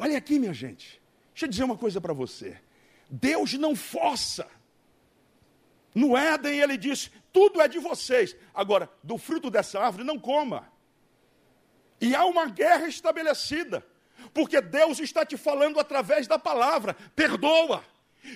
[0.00, 0.98] Olha aqui, minha gente.
[1.34, 2.58] Deixa eu dizer uma coisa para você.
[3.10, 4.48] Deus não força.
[5.94, 8.34] No Éden ele disse: tudo é de vocês.
[8.54, 10.72] Agora, do fruto dessa árvore não coma.
[12.00, 13.86] E há uma guerra estabelecida,
[14.32, 17.84] porque Deus está te falando através da palavra: perdoa.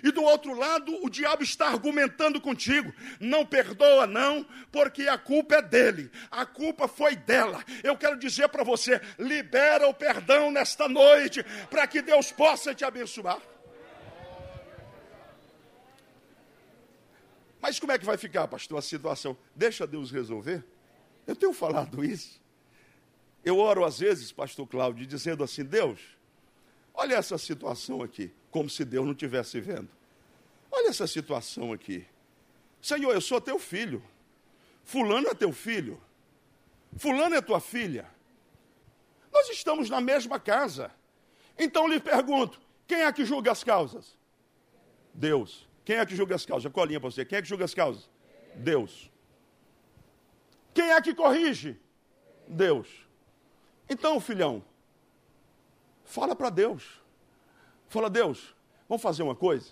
[0.02, 5.56] E do outro lado, o diabo está argumentando contigo: não perdoa, não, porque a culpa
[5.56, 7.62] é dele, a culpa foi dela.
[7.82, 12.84] Eu quero dizer para você: libera o perdão nesta noite, para que Deus possa te
[12.84, 13.40] abençoar.
[17.60, 19.36] Mas como é que vai ficar, pastor, a situação?
[19.54, 20.62] Deixa Deus resolver?
[21.26, 22.38] Eu tenho falado isso.
[23.44, 26.00] Eu oro às vezes, pastor Cláudio, dizendo assim: Deus,
[26.92, 29.88] olha essa situação aqui, como se Deus não estivesse vendo.
[30.70, 32.06] Olha essa situação aqui.
[32.80, 34.00] Senhor, eu sou teu filho.
[34.84, 36.00] Fulano é teu filho.
[36.96, 38.08] Fulano é tua filha.
[39.32, 40.92] Nós estamos na mesma casa.
[41.58, 44.16] Então lhe pergunto: quem é que julga as causas?
[45.12, 45.68] Deus.
[45.84, 46.70] Quem é que julga as causas?
[46.72, 47.24] Colinha para você.
[47.24, 48.08] Quem é que julga as causas?
[48.54, 49.10] Deus.
[50.72, 51.76] Quem é que corrige?
[52.46, 52.86] Deus.
[53.90, 54.64] Então, filhão,
[56.04, 57.03] fala para Deus.
[57.94, 58.52] Fala, Deus,
[58.88, 59.70] vamos fazer uma coisa?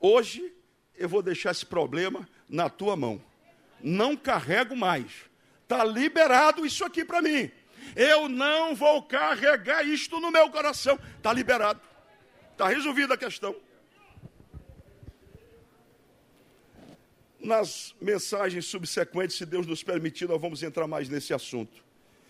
[0.00, 0.54] Hoje
[0.96, 3.22] eu vou deixar esse problema na tua mão.
[3.82, 5.12] Não carrego mais.
[5.64, 7.50] Está liberado isso aqui para mim.
[7.94, 10.98] Eu não vou carregar isto no meu coração.
[11.18, 11.78] Está liberado.
[12.52, 13.54] Está resolvida a questão.
[17.38, 21.84] Nas mensagens subsequentes, se Deus nos permitir, nós vamos entrar mais nesse assunto.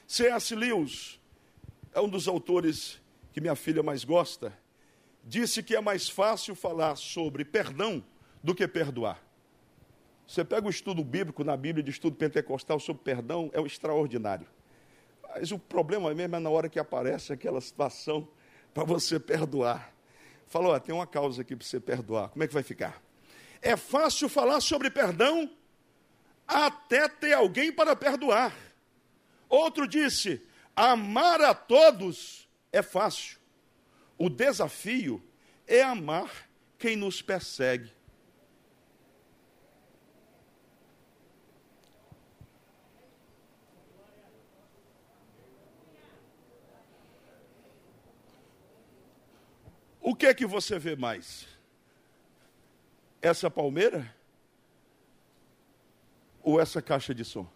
[0.04, 0.52] C.S.
[0.56, 1.20] Lewis
[1.94, 3.00] é um dos autores
[3.32, 4.52] que minha filha mais gosta.
[5.28, 8.02] Disse que é mais fácil falar sobre perdão
[8.42, 9.22] do que perdoar.
[10.26, 14.46] Você pega o estudo bíblico na Bíblia de estudo pentecostal sobre perdão, é um extraordinário.
[15.22, 18.26] Mas o problema mesmo é na hora que aparece aquela situação
[18.72, 19.92] para você perdoar.
[20.46, 22.30] Falou, tem uma causa aqui para você perdoar.
[22.30, 23.02] Como é que vai ficar?
[23.60, 25.50] É fácil falar sobre perdão
[26.46, 28.56] até ter alguém para perdoar.
[29.46, 30.42] Outro disse:
[30.74, 33.37] amar a todos é fácil.
[34.18, 35.22] O desafio
[35.66, 37.92] é amar quem nos persegue.
[50.00, 51.46] O que é que você vê mais?
[53.20, 54.14] essa palmeira
[56.42, 57.46] ou essa caixa de som?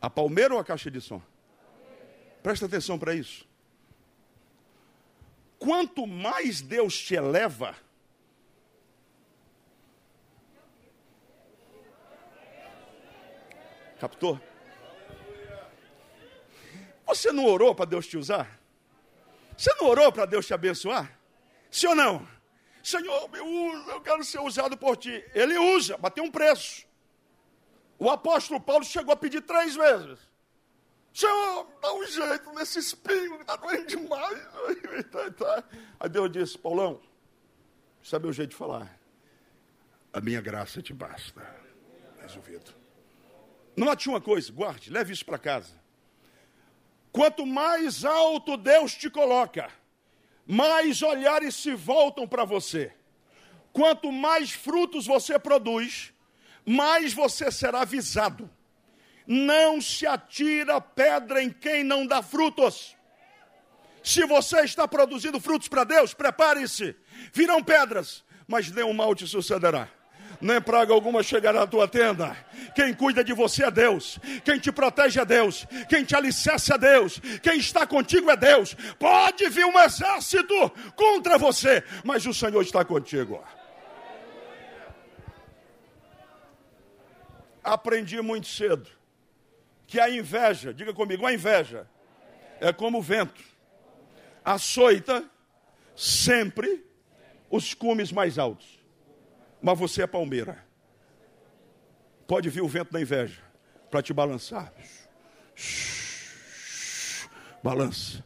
[0.00, 1.20] A palmeira ou a caixa de som?
[2.42, 3.45] Presta atenção para isso.
[5.66, 7.74] Quanto mais Deus te eleva,
[13.98, 14.40] captou?
[17.04, 18.60] Você não orou para Deus te usar?
[19.58, 21.18] Você não orou para Deus te abençoar?
[21.68, 22.28] Sim ou não?
[22.80, 25.28] Senhor, me usa, eu quero ser usado por ti.
[25.34, 26.86] Ele usa, mas tem um preço.
[27.98, 30.20] O apóstolo Paulo chegou a pedir três vezes.
[31.16, 34.38] Senhor, dá um jeito nesse espinho está doendo demais.
[35.98, 37.00] Aí Deus disse, Paulão,
[38.02, 39.00] sabe o jeito de falar?
[40.12, 41.40] A minha graça te basta.
[42.20, 42.70] Resolvido.
[43.74, 45.72] Note uma coisa, guarde, leve isso para casa.
[47.10, 49.70] Quanto mais alto Deus te coloca,
[50.46, 52.92] mais olhares se voltam para você.
[53.72, 56.12] Quanto mais frutos você produz,
[56.66, 58.50] mais você será visado.
[59.26, 62.96] Não se atira pedra em quem não dá frutos.
[64.02, 66.94] Se você está produzindo frutos para Deus, prepare-se.
[67.32, 69.88] Virão pedras, mas nenhum mal te sucederá
[70.40, 72.36] nem praga alguma chegará à tua tenda.
[72.74, 76.78] Quem cuida de você é Deus, quem te protege é Deus, quem te alicerça é
[76.78, 78.74] Deus, quem está contigo é Deus.
[78.98, 83.42] Pode vir um exército contra você, mas o Senhor está contigo.
[87.62, 88.95] Aprendi muito cedo
[89.86, 91.88] que a inveja, diga comigo, a inveja
[92.60, 93.42] é como o vento,
[94.44, 95.24] açoita
[95.94, 96.84] sempre
[97.50, 98.76] os cumes mais altos
[99.66, 100.64] mas você é palmeira.
[102.26, 103.42] Pode vir o vento da inveja
[103.90, 104.72] para te balançar.
[107.62, 108.24] Balança.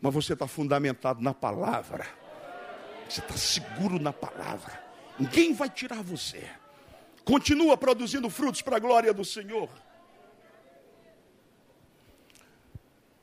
[0.00, 2.04] Mas você está fundamentado na palavra.
[3.08, 4.84] Você está seguro na palavra.
[5.18, 6.48] Ninguém vai tirar você.
[7.24, 9.68] Continua produzindo frutos para a glória do Senhor.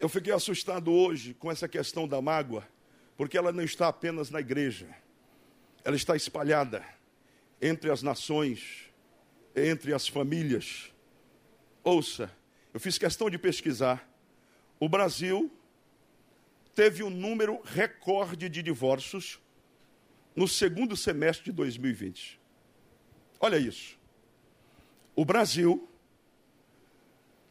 [0.03, 2.67] Eu fiquei assustado hoje com essa questão da mágoa,
[3.15, 4.93] porque ela não está apenas na igreja,
[5.81, 6.85] ela está espalhada
[7.61, 8.91] entre as nações,
[9.55, 10.91] entre as famílias.
[11.81, 12.29] Ouça,
[12.73, 14.05] eu fiz questão de pesquisar.
[14.77, 15.49] O Brasil
[16.75, 19.39] teve um número recorde de divórcios
[20.35, 22.41] no segundo semestre de 2020.
[23.39, 23.97] Olha isso.
[25.15, 25.87] O Brasil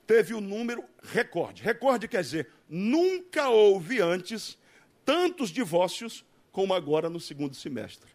[0.07, 1.63] teve um número recorde.
[1.63, 4.59] Recorde quer dizer, nunca houve antes
[5.05, 8.11] tantos divórcios como agora no segundo semestre.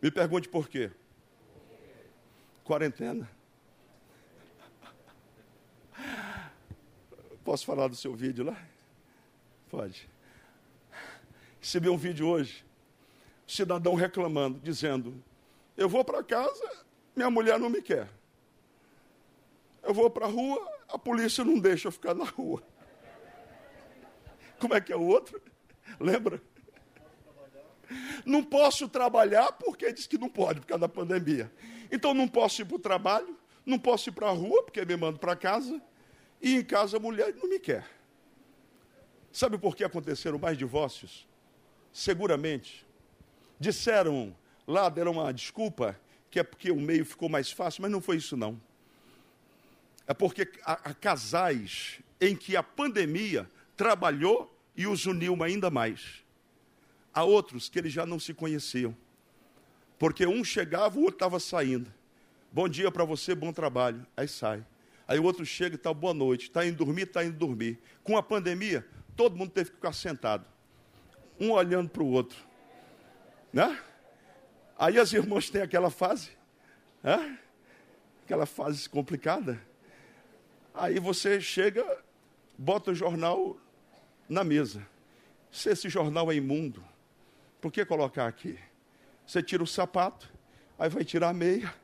[0.00, 0.90] Me pergunte por quê?
[2.64, 3.28] Quarentena.
[7.44, 8.60] Posso falar do seu vídeo lá?
[9.70, 10.08] Pode.
[11.60, 12.64] Recebi um vídeo hoje,
[13.46, 15.22] cidadão reclamando, dizendo:
[15.76, 16.84] Eu vou para casa,
[17.16, 18.08] minha mulher não me quer.
[19.82, 22.62] Eu vou para a rua, a polícia não deixa eu ficar na rua.
[24.58, 25.40] Como é que é o outro?
[26.00, 26.42] Lembra?
[28.24, 31.50] Não posso trabalhar porque diz que não pode por causa da pandemia.
[31.90, 34.96] Então não posso ir para o trabalho, não posso ir para a rua porque me
[34.96, 35.80] mando para casa,
[36.40, 37.86] e em casa a mulher não me quer.
[39.32, 41.26] Sabe por que aconteceram mais divórcios?
[41.92, 42.86] Seguramente.
[43.58, 44.36] Disseram
[44.66, 45.98] lá, deram uma desculpa,
[46.30, 48.60] que é porque o meio ficou mais fácil, mas não foi isso não.
[50.08, 56.24] É porque há, casais em que a pandemia trabalhou e os uniu ainda mais.
[57.12, 58.96] Há outros que eles já não se conheciam.
[59.98, 61.92] Porque um chegava, o outro estava saindo.
[62.50, 64.06] Bom dia para você, bom trabalho.
[64.16, 64.64] Aí sai.
[65.06, 66.44] Aí o outro chega e está boa noite.
[66.44, 67.78] Está indo dormir, está indo dormir.
[68.02, 70.46] Com a pandemia, todo mundo teve que ficar sentado.
[71.38, 72.38] Um olhando para o outro.
[73.52, 73.78] Né?
[74.78, 76.30] Aí as irmãs têm aquela fase.
[77.02, 77.38] Né?
[78.24, 79.67] Aquela fase complicada.
[80.78, 81.84] Aí você chega,
[82.56, 83.56] bota o jornal
[84.28, 84.86] na mesa.
[85.50, 86.84] Se esse jornal é imundo,
[87.60, 88.56] por que colocar aqui?
[89.26, 90.32] Você tira o sapato,
[90.78, 91.74] aí vai tirar a meia.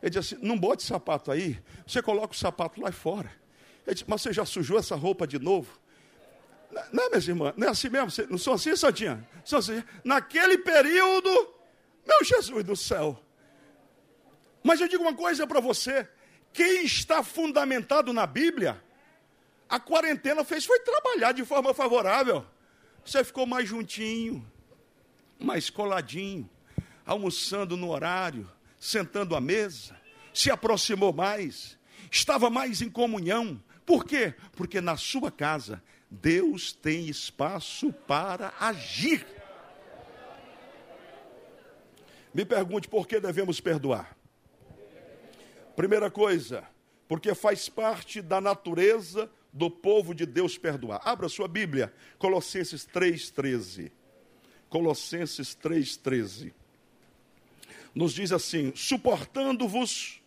[0.00, 3.32] Ele diz assim: não bote sapato aí, você coloca o sapato lá fora.
[3.84, 5.76] Ele diz, mas você já sujou essa roupa de novo?
[6.92, 8.26] Não, minhas irmãs, não é assim mesmo?
[8.30, 9.26] Não são assim, Santinha?
[9.44, 9.82] São assim.
[10.04, 11.28] Naquele período,
[12.06, 13.20] meu Jesus do céu.
[14.62, 16.08] Mas eu digo uma coisa para você:
[16.54, 18.80] quem está fundamentado na Bíblia,
[19.68, 22.46] a quarentena fez foi trabalhar de forma favorável.
[23.04, 24.46] Você ficou mais juntinho,
[25.36, 26.48] mais coladinho,
[27.04, 28.48] almoçando no horário,
[28.78, 30.00] sentando à mesa,
[30.32, 31.76] se aproximou mais,
[32.08, 33.60] estava mais em comunhão.
[33.84, 34.32] Por quê?
[34.52, 39.26] Porque na sua casa Deus tem espaço para agir.
[42.32, 44.13] Me pergunte por que devemos perdoar.
[45.76, 46.64] Primeira coisa,
[47.08, 51.00] porque faz parte da natureza do povo de Deus perdoar.
[51.04, 53.90] Abra sua Bíblia, Colossenses 3,13.
[54.68, 56.52] Colossenses 3,13.
[57.94, 60.20] Nos diz assim: suportando-vos,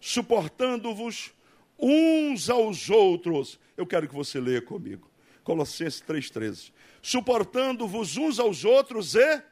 [0.00, 1.32] suportando-vos
[1.78, 3.58] uns aos outros.
[3.76, 5.10] Eu quero que você leia comigo.
[5.42, 6.72] Colossenses 3,13.
[7.00, 9.42] Suportando-vos uns aos outros e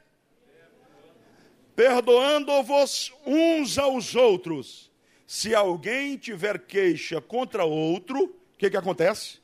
[1.75, 4.91] perdoando-vos uns aos outros.
[5.27, 9.39] Se alguém tiver queixa contra outro, o que, que acontece?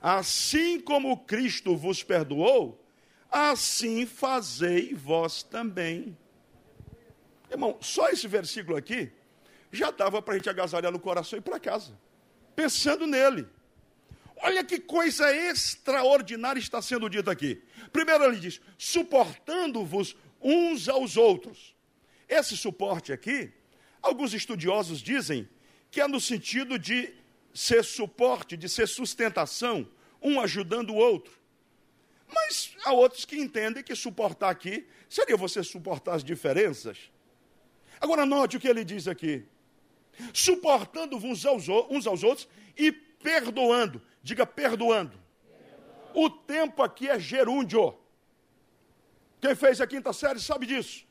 [0.00, 2.84] Assim como Cristo vos perdoou,
[3.30, 6.16] assim fazei vós também.
[7.50, 9.10] Irmão, só esse versículo aqui
[9.72, 11.98] já dava para a gente agasalhar no coração e ir para casa,
[12.54, 13.48] pensando nele.
[14.36, 17.62] Olha que coisa extraordinária está sendo dita aqui.
[17.90, 21.74] Primeiro ele diz: suportando-vos uns aos outros.
[22.28, 23.52] Esse suporte aqui,
[24.02, 25.48] alguns estudiosos dizem
[25.90, 27.14] que é no sentido de
[27.54, 29.88] ser suporte, de ser sustentação,
[30.20, 31.32] um ajudando o outro.
[32.34, 37.10] Mas há outros que entendem que suportar aqui seria você suportar as diferenças.
[38.00, 39.44] Agora, note o que ele diz aqui:
[40.32, 44.00] suportando uns aos, uns aos outros e perdoando.
[44.22, 45.20] Diga perdoando.
[46.14, 47.94] O tempo aqui é gerúndio.
[49.40, 51.04] Quem fez a quinta série sabe disso.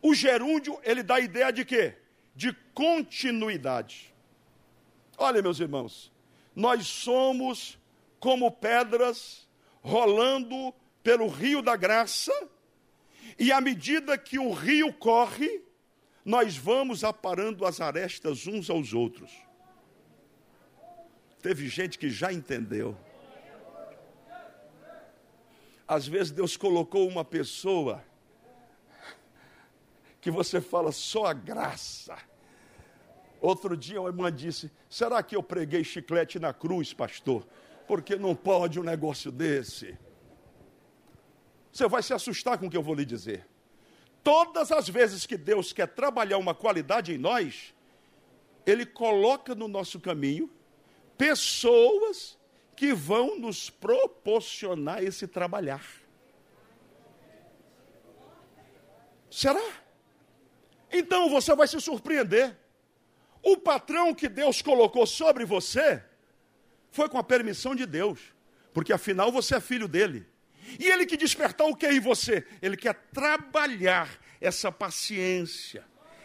[0.00, 1.96] O gerúndio, ele dá a ideia de quê?
[2.36, 4.14] De continuidade.
[5.18, 6.12] Olha, meus irmãos,
[6.54, 7.78] nós somos
[8.20, 9.48] como pedras
[9.82, 12.32] rolando pelo rio da graça,
[13.38, 15.62] e à medida que o rio corre,
[16.24, 19.30] nós vamos aparando as arestas uns aos outros.
[21.40, 22.96] Teve gente que já entendeu.
[25.86, 28.04] Às vezes Deus colocou uma pessoa
[30.26, 32.18] que você fala só a graça.
[33.40, 37.46] Outro dia uma irmã disse: Será que eu preguei chiclete na cruz, pastor?
[37.86, 39.96] Porque não pode um negócio desse.
[41.70, 43.46] Você vai se assustar com o que eu vou lhe dizer.
[44.24, 47.72] Todas as vezes que Deus quer trabalhar uma qualidade em nós,
[48.66, 50.50] Ele coloca no nosso caminho
[51.16, 52.36] pessoas
[52.74, 55.86] que vão nos proporcionar esse trabalhar.
[59.30, 59.85] Será?
[60.98, 62.56] Então você vai se surpreender.
[63.42, 66.02] O patrão que Deus colocou sobre você
[66.90, 68.18] foi com a permissão de Deus,
[68.72, 70.26] porque afinal você é filho dele.
[70.80, 72.44] E ele que despertar o que em você?
[72.60, 74.08] Ele quer trabalhar
[74.40, 75.84] essa paciência,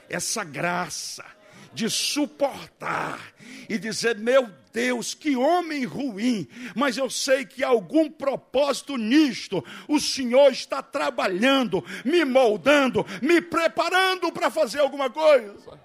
[0.09, 1.25] essa graça
[1.73, 3.33] de suportar
[3.69, 9.63] e dizer: Meu Deus, que homem ruim, mas eu sei que há algum propósito nisto.
[9.87, 15.79] O Senhor está trabalhando, me moldando, me preparando para fazer alguma coisa.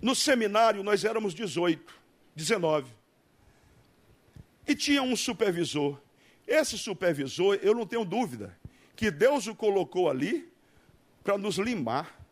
[0.00, 1.94] No seminário nós éramos 18,
[2.34, 2.90] 19.
[4.66, 6.00] E tinha um supervisor.
[6.46, 8.56] Esse supervisor, eu não tenho dúvida,
[8.94, 10.52] que Deus o colocou ali
[11.22, 12.23] para nos limar.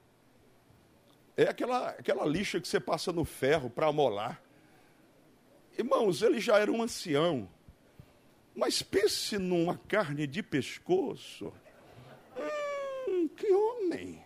[1.37, 4.43] É aquela, aquela lixa que você passa no ferro para amolar.
[5.77, 7.49] Irmãos, ele já era um ancião.
[8.55, 11.53] Mas pense numa carne de pescoço.
[13.09, 14.23] Hum, que homem.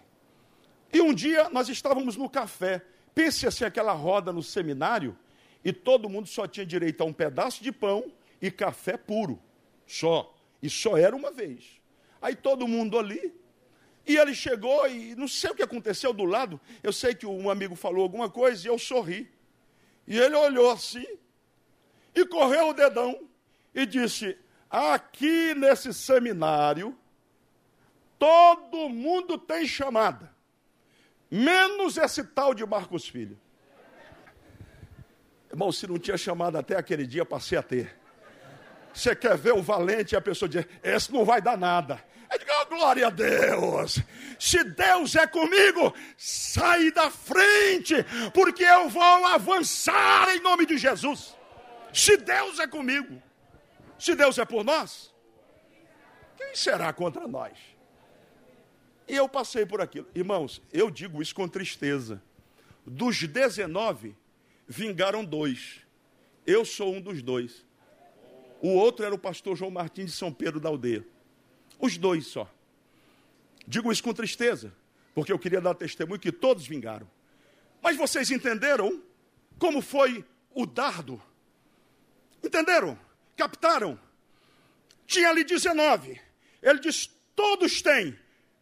[0.93, 2.85] E um dia nós estávamos no café.
[3.15, 5.16] Pense assim, aquela roda no seminário,
[5.65, 8.12] e todo mundo só tinha direito a um pedaço de pão
[8.43, 9.41] e café puro.
[9.87, 10.35] Só.
[10.62, 11.81] E só era uma vez.
[12.20, 13.33] Aí todo mundo ali.
[14.07, 16.61] E ele chegou e não sei o que aconteceu do lado.
[16.83, 19.28] Eu sei que um amigo falou alguma coisa e eu sorri.
[20.07, 21.07] E ele olhou assim
[22.15, 23.28] e correu o dedão
[23.74, 24.39] e disse:
[24.70, 26.97] Aqui nesse seminário,
[28.16, 30.33] todo mundo tem chamada,
[31.28, 33.39] menos esse tal de Marcos Filho.
[35.51, 37.97] Irmão, se não tinha chamada até aquele dia, passei a ter.
[38.95, 42.03] Você quer ver o valente e a pessoa diz: Esse não vai dar nada.
[42.31, 44.01] Eu digo, oh, glória a Deus.
[44.39, 47.94] Se Deus é comigo, sai da frente,
[48.35, 51.36] porque eu vou avançar em nome de Jesus.
[51.93, 53.23] Se Deus é comigo,
[53.98, 55.15] se Deus é por nós,
[56.36, 57.57] quem será contra nós?
[59.09, 60.07] E eu passei por aquilo.
[60.15, 62.20] Irmãos, eu digo isso com tristeza.
[62.85, 64.16] Dos 19,
[64.66, 65.81] vingaram dois.
[66.47, 67.65] Eu sou um dos dois.
[68.61, 71.07] O outro era o pastor João Martins de São Pedro da Aldeia.
[71.78, 72.51] Os dois só.
[73.66, 74.73] Digo isso com tristeza,
[75.15, 77.09] porque eu queria dar testemunho que todos vingaram.
[77.82, 79.03] Mas vocês entenderam
[79.59, 80.24] como foi
[80.55, 81.20] o dardo?
[82.43, 82.98] Entenderam?
[83.36, 83.98] Captaram?
[85.07, 86.20] Tinha ali 19.
[86.62, 88.19] Ele diz: todos têm,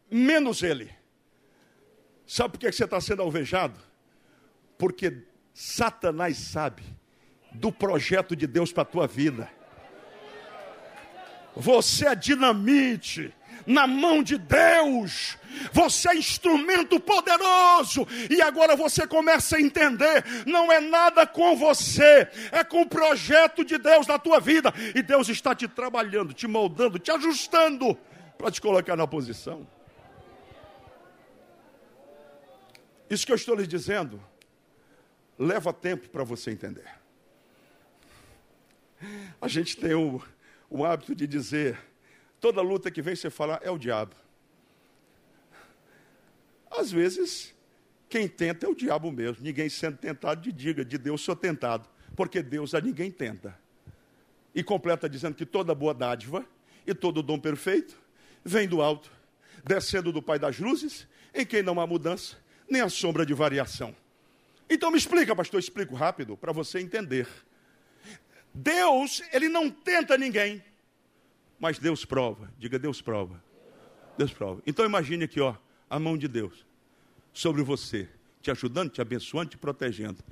[0.09, 0.93] menos ele.
[2.27, 3.79] Sabe por que você está sendo alvejado?
[4.77, 5.23] Porque
[5.53, 6.83] Satanás sabe
[7.51, 9.49] do projeto de Deus para a tua vida.
[11.55, 13.33] Você é dinamite
[13.65, 15.37] na mão de Deus.
[15.71, 18.05] Você é instrumento poderoso.
[18.29, 23.63] E agora você começa a entender: não é nada com você, é com o projeto
[23.63, 24.73] de Deus na tua vida.
[24.93, 27.97] E Deus está te trabalhando, te moldando, te ajustando
[28.37, 29.65] para te colocar na posição.
[33.09, 34.21] Isso que eu estou lhe dizendo
[35.37, 36.89] leva tempo para você entender.
[39.39, 40.21] A gente tem o
[40.69, 41.77] o hábito de dizer,
[42.39, 44.15] toda luta que vem você fala, é o diabo.
[46.69, 47.53] Às vezes,
[48.09, 49.43] quem tenta é o diabo mesmo.
[49.43, 51.87] Ninguém sendo tentado, de diga, de Deus sou tentado.
[52.15, 53.57] Porque Deus a ninguém tenta.
[54.53, 56.45] E completa dizendo que toda boa dádiva
[56.85, 57.97] e todo dom perfeito
[58.43, 59.11] vem do alto,
[59.63, 62.37] descendo do Pai das luzes, em quem não há mudança,
[62.69, 63.95] nem a sombra de variação.
[64.69, 67.27] Então me explica, pastor, explico rápido, para você entender.
[68.55, 70.63] Deus, ele não tenta ninguém,
[71.59, 72.49] mas Deus prova.
[72.57, 73.43] Diga, Deus prova.
[74.17, 74.63] Deus prova.
[74.65, 75.55] Então imagine aqui, ó,
[75.89, 76.65] a mão de Deus
[77.33, 78.07] sobre você,
[78.41, 80.23] te ajudando, te abençoando, te protegendo.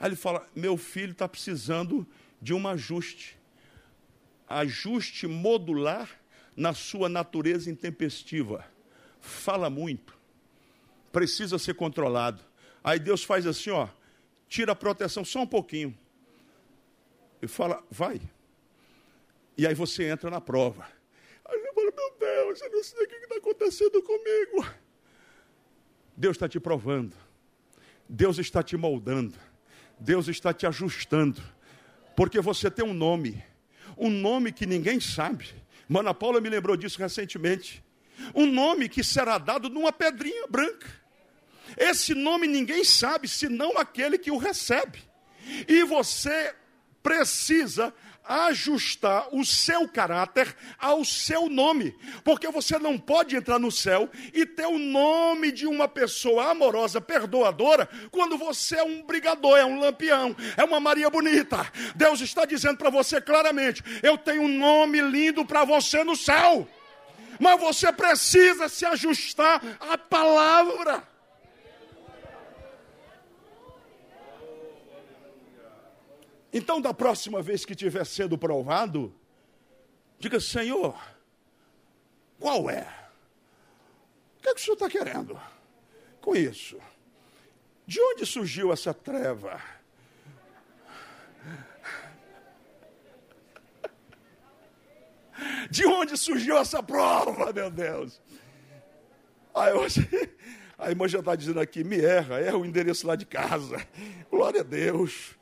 [0.00, 2.06] Aí ele fala: meu filho está precisando
[2.40, 3.36] de um ajuste.
[4.48, 6.08] Ajuste modular
[6.56, 8.64] na sua natureza intempestiva.
[9.20, 10.16] Fala muito.
[11.12, 12.42] Precisa ser controlado.
[12.82, 13.86] Aí Deus faz assim, ó,
[14.48, 15.94] tira a proteção só um pouquinho
[17.46, 18.20] e fala, vai.
[19.56, 20.86] E aí você entra na prova.
[21.44, 24.66] Aí você fala, meu Deus, eu não sei o que está acontecendo comigo.
[26.16, 27.16] Deus está te provando.
[28.08, 29.34] Deus está te moldando.
[29.98, 31.42] Deus está te ajustando.
[32.14, 33.42] Porque você tem um nome.
[33.96, 35.54] Um nome que ninguém sabe.
[35.88, 37.82] Mana Paula me lembrou disso recentemente.
[38.34, 40.88] Um nome que será dado numa pedrinha branca.
[41.76, 45.02] Esse nome ninguém sabe, senão aquele que o recebe.
[45.68, 46.54] E você
[47.06, 54.10] precisa ajustar o seu caráter ao seu nome, porque você não pode entrar no céu
[54.34, 59.64] e ter o nome de uma pessoa amorosa, perdoadora, quando você é um brigador, é
[59.64, 61.70] um lampião, é uma Maria bonita.
[61.94, 66.68] Deus está dizendo para você claramente: eu tenho um nome lindo para você no céu,
[67.38, 71.15] mas você precisa se ajustar à palavra.
[76.56, 79.14] Então, da próxima vez que estiver sendo provado,
[80.18, 80.98] diga: Senhor,
[82.40, 82.88] qual é?
[84.38, 85.38] O que, é que o senhor está querendo
[86.18, 86.80] com isso?
[87.86, 89.62] De onde surgiu essa treva?
[95.70, 98.18] De onde surgiu essa prova, meu Deus?
[99.54, 100.08] Aí, hoje,
[100.78, 103.86] a irmã já está dizendo aqui, me erra, erra o endereço lá de casa.
[104.30, 105.35] Glória a Deus.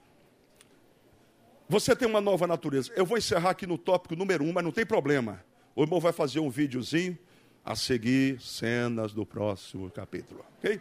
[1.68, 2.92] Você tem uma nova natureza.
[2.94, 5.44] Eu vou encerrar aqui no tópico número um, mas não tem problema.
[5.74, 7.18] O irmão vai fazer um videozinho
[7.64, 10.80] a seguir cenas do próximo capítulo, ok?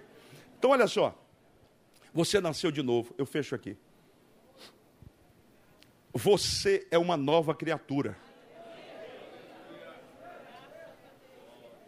[0.57, 1.17] Então, olha só.
[2.13, 3.13] Você nasceu de novo.
[3.17, 3.77] Eu fecho aqui.
[6.13, 8.17] Você é uma nova criatura.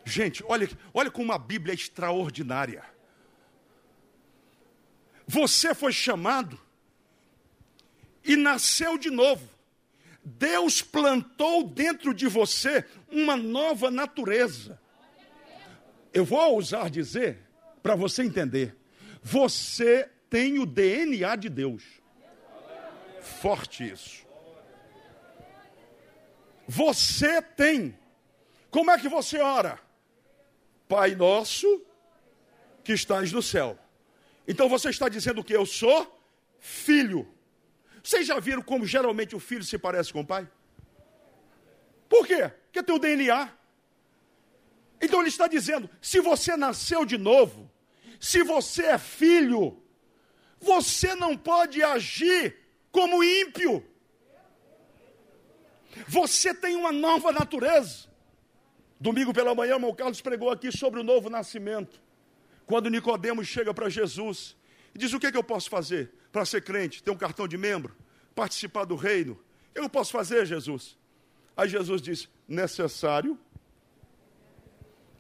[0.04, 2.84] Gente, olha, olha como a Bíblia é extraordinária.
[5.28, 6.60] Você foi chamado
[8.26, 9.48] e nasceu de novo.
[10.24, 14.80] Deus plantou dentro de você uma nova natureza.
[16.12, 17.38] Eu vou ousar dizer,
[17.84, 18.76] para você entender,
[19.22, 21.84] você tem o DNA de Deus.
[23.22, 24.26] Forte isso.
[26.68, 27.98] Você tem.
[28.72, 29.80] Como é que você ora?
[30.88, 31.86] Pai nosso
[32.84, 33.78] que estás no céu.
[34.48, 36.20] Então você está dizendo que eu sou
[36.60, 37.28] filho.
[38.06, 40.48] Vocês já viram como geralmente o filho se parece com o pai?
[42.08, 42.52] Por quê?
[42.66, 43.52] Porque tem o DNA.
[45.02, 47.68] Então ele está dizendo: se você nasceu de novo,
[48.20, 49.82] se você é filho,
[50.60, 52.56] você não pode agir
[52.92, 53.84] como ímpio.
[56.08, 58.08] Você tem uma nova natureza.
[59.00, 62.00] Domingo pela manhã, o irmão Carlos pregou aqui sobre o novo nascimento.
[62.68, 64.56] Quando Nicodemos chega para Jesus
[64.94, 67.02] e diz: O que, é que eu posso fazer para ser crente?
[67.02, 67.96] Ter um cartão de membro?
[68.36, 69.40] Participar do reino?
[69.74, 70.98] Eu posso fazer, Jesus?
[71.56, 73.40] Aí Jesus diz: Necessário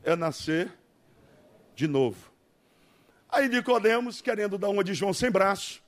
[0.03, 0.69] é nascer
[1.73, 2.29] de novo.
[3.29, 5.81] Aí Nicodemos, querendo dar uma de João sem braço,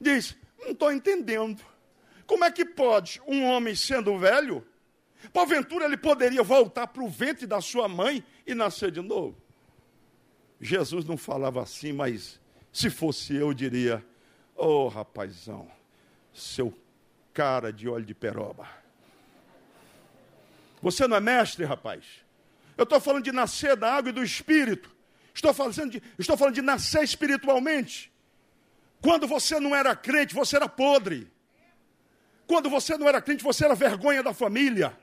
[0.00, 1.60] diz: Não estou entendendo.
[2.24, 4.64] Como é que pode um homem sendo velho
[5.32, 9.40] Porventura ele poderia voltar para o ventre da sua mãe e nascer de novo.
[10.60, 12.40] Jesus não falava assim, mas
[12.72, 14.04] se fosse eu, diria:
[14.64, 15.68] Ô oh, rapazão,
[16.32, 16.72] seu
[17.34, 18.68] cara de óleo de peroba.
[20.80, 22.04] Você não é mestre, rapaz.
[22.78, 24.88] Eu estou falando de nascer da água e do espírito.
[25.34, 28.12] Estou falando, de, estou falando de nascer espiritualmente.
[29.00, 31.28] Quando você não era crente, você era podre.
[32.46, 34.96] Quando você não era crente, você era vergonha da família.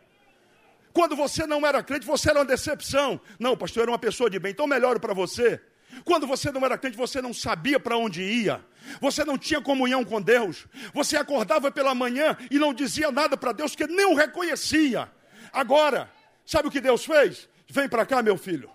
[0.93, 3.19] Quando você não era crente, você era uma decepção.
[3.37, 5.61] Não, pastor, era uma pessoa de bem, então melhor para você.
[6.03, 8.63] Quando você não era crente, você não sabia para onde ia.
[9.01, 10.67] Você não tinha comunhão com Deus.
[10.93, 15.09] Você acordava pela manhã e não dizia nada para Deus, que nem o reconhecia.
[15.51, 16.09] Agora,
[16.45, 17.47] sabe o que Deus fez?
[17.67, 18.69] Vem para cá, meu filho.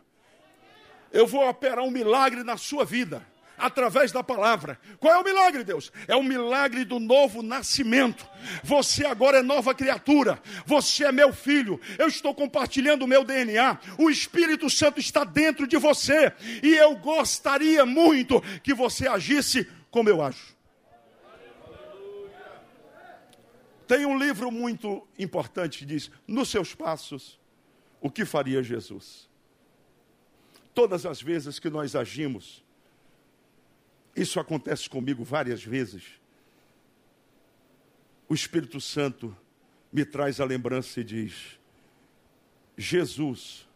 [1.12, 3.24] Eu vou operar um milagre na sua vida
[3.56, 4.78] através da palavra.
[4.98, 5.92] Qual é o milagre, Deus?
[6.06, 8.26] É o milagre do novo nascimento.
[8.62, 10.40] Você agora é nova criatura.
[10.66, 11.80] Você é meu filho.
[11.98, 13.78] Eu estou compartilhando o meu DNA.
[13.98, 16.32] O Espírito Santo está dentro de você.
[16.62, 20.54] E eu gostaria muito que você agisse como eu acho.
[23.86, 27.38] Tem um livro muito importante que diz: Nos seus passos,
[28.00, 29.28] o que faria Jesus?
[30.74, 32.63] Todas as vezes que nós agimos
[34.14, 36.04] isso acontece comigo várias vezes.
[38.28, 39.36] O Espírito Santo
[39.92, 41.58] me traz a lembrança e diz:
[42.76, 43.68] Jesus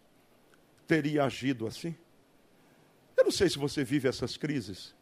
[0.87, 1.95] teria agido assim?
[3.17, 4.95] Eu não sei se você vive essas crises.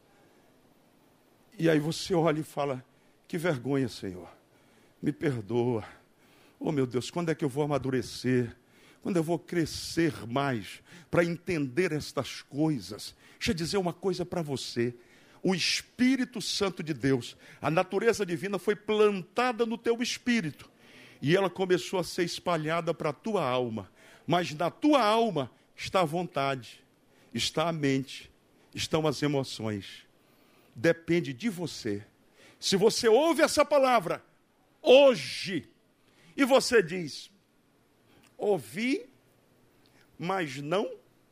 [1.58, 2.84] E aí você olha e fala:
[3.28, 4.28] Que vergonha, Senhor.
[5.00, 5.84] Me perdoa.
[6.58, 8.56] Oh, meu Deus, quando é que eu vou amadurecer?
[9.02, 13.14] Quando eu vou crescer mais para entender estas coisas?
[13.38, 14.94] Deixa eu dizer uma coisa para você
[15.42, 20.70] o Espírito Santo de Deus, a natureza divina foi plantada no teu espírito
[21.20, 23.90] e ela começou a ser espalhada para a tua alma.
[24.26, 26.84] Mas na tua alma está a vontade,
[27.32, 28.30] está a mente,
[28.74, 30.04] estão as emoções.
[30.74, 32.04] Depende de você.
[32.58, 34.22] Se você ouve essa palavra
[34.82, 35.68] hoje
[36.36, 37.30] e você diz:
[38.36, 39.08] ouvi,
[40.18, 40.90] mas não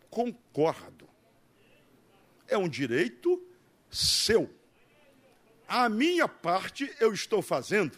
[0.08, 1.08] concordo.
[2.46, 3.42] É um direito
[3.94, 4.50] seu.
[5.68, 7.96] A minha parte eu estou fazendo.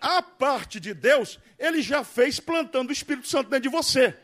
[0.00, 4.16] A parte de Deus, ele já fez plantando o Espírito Santo dentro de você.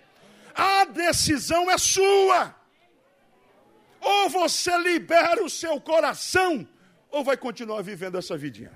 [0.55, 2.55] A decisão é sua.
[4.01, 6.67] Ou você libera o seu coração,
[7.11, 8.73] ou vai continuar vivendo essa vidinha.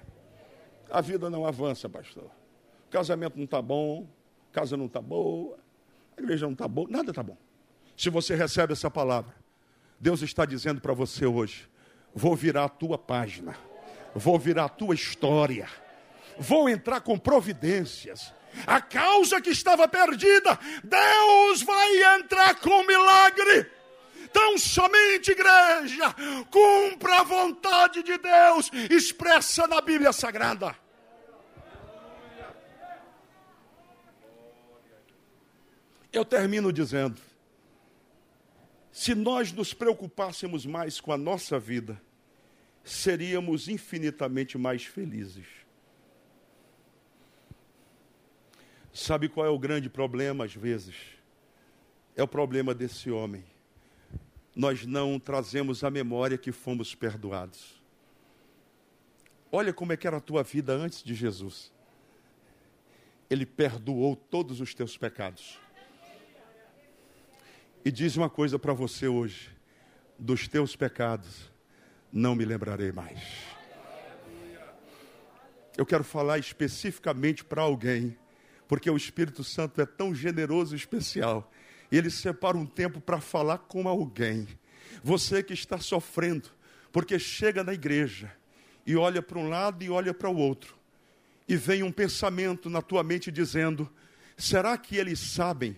[0.91, 2.31] A vida não avança, pastor.
[2.87, 4.09] O casamento não está bom,
[4.53, 5.59] casa não está boa,
[6.17, 7.37] a igreja não está boa, nada está bom.
[7.97, 9.35] Se você recebe essa palavra,
[9.99, 11.69] Deus está dizendo para você hoje:
[12.15, 13.57] vou virar a tua página,
[14.15, 15.69] vou virar a tua história,
[16.39, 18.32] vou entrar com providências.
[18.66, 23.69] A causa que estava perdida, Deus vai entrar com milagre.
[24.32, 26.15] Tão somente, igreja,
[26.51, 30.77] cumpra a vontade de Deus expressa na Bíblia Sagrada.
[36.12, 37.20] Eu termino dizendo:
[38.93, 42.01] se nós nos preocupássemos mais com a nossa vida,
[42.85, 45.47] seríamos infinitamente mais felizes.
[48.93, 50.94] Sabe qual é o grande problema, às vezes?
[52.15, 53.43] É o problema desse homem.
[54.55, 57.82] Nós não trazemos à memória que fomos perdoados.
[59.51, 61.73] Olha como é que era a tua vida antes de Jesus.
[63.28, 65.59] Ele perdoou todos os teus pecados.
[67.85, 69.51] E diz uma coisa para você hoje:
[70.19, 71.53] dos teus pecados
[72.15, 73.20] não me lembrarei mais.
[75.77, 78.16] Eu quero falar especificamente para alguém,
[78.69, 81.51] porque o Espírito Santo é tão generoso e especial.
[81.91, 84.47] Ele separa um tempo para falar com alguém.
[85.03, 86.49] Você que está sofrendo,
[86.93, 88.32] porque chega na igreja
[88.86, 90.77] e olha para um lado e olha para o outro,
[91.49, 93.91] e vem um pensamento na tua mente dizendo:
[94.36, 95.77] será que eles sabem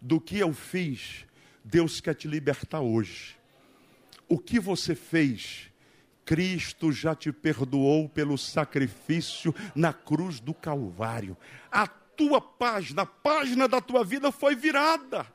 [0.00, 1.26] do que eu fiz
[1.68, 3.36] Deus quer te libertar hoje.
[4.26, 5.67] O que você fez,
[6.28, 11.34] Cristo já te perdoou pelo sacrifício na cruz do Calvário.
[11.72, 15.26] A tua página, a página da tua vida foi virada.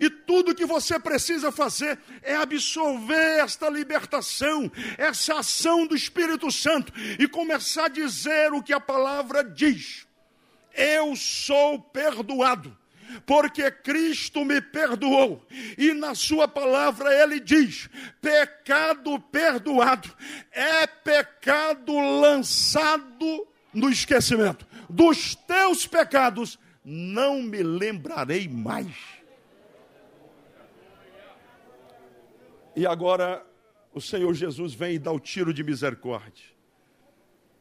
[0.00, 6.92] E tudo que você precisa fazer é absorver esta libertação, essa ação do Espírito Santo
[7.20, 10.08] e começar a dizer o que a palavra diz.
[10.74, 12.76] Eu sou perdoado
[13.26, 15.44] porque Cristo me perdoou.
[15.76, 17.88] E na Sua palavra Ele diz:
[18.20, 20.10] pecado perdoado
[20.50, 24.66] é pecado lançado no esquecimento.
[24.88, 28.94] Dos teus pecados não me lembrarei mais.
[32.74, 33.44] E agora
[33.92, 36.46] o Senhor Jesus vem e dá o tiro de misericórdia.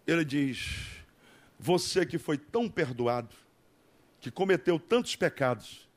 [0.08, 0.88] Ele diz:
[1.60, 3.36] Você que foi tão perdoado,
[4.22, 5.90] que cometeu tantos pecados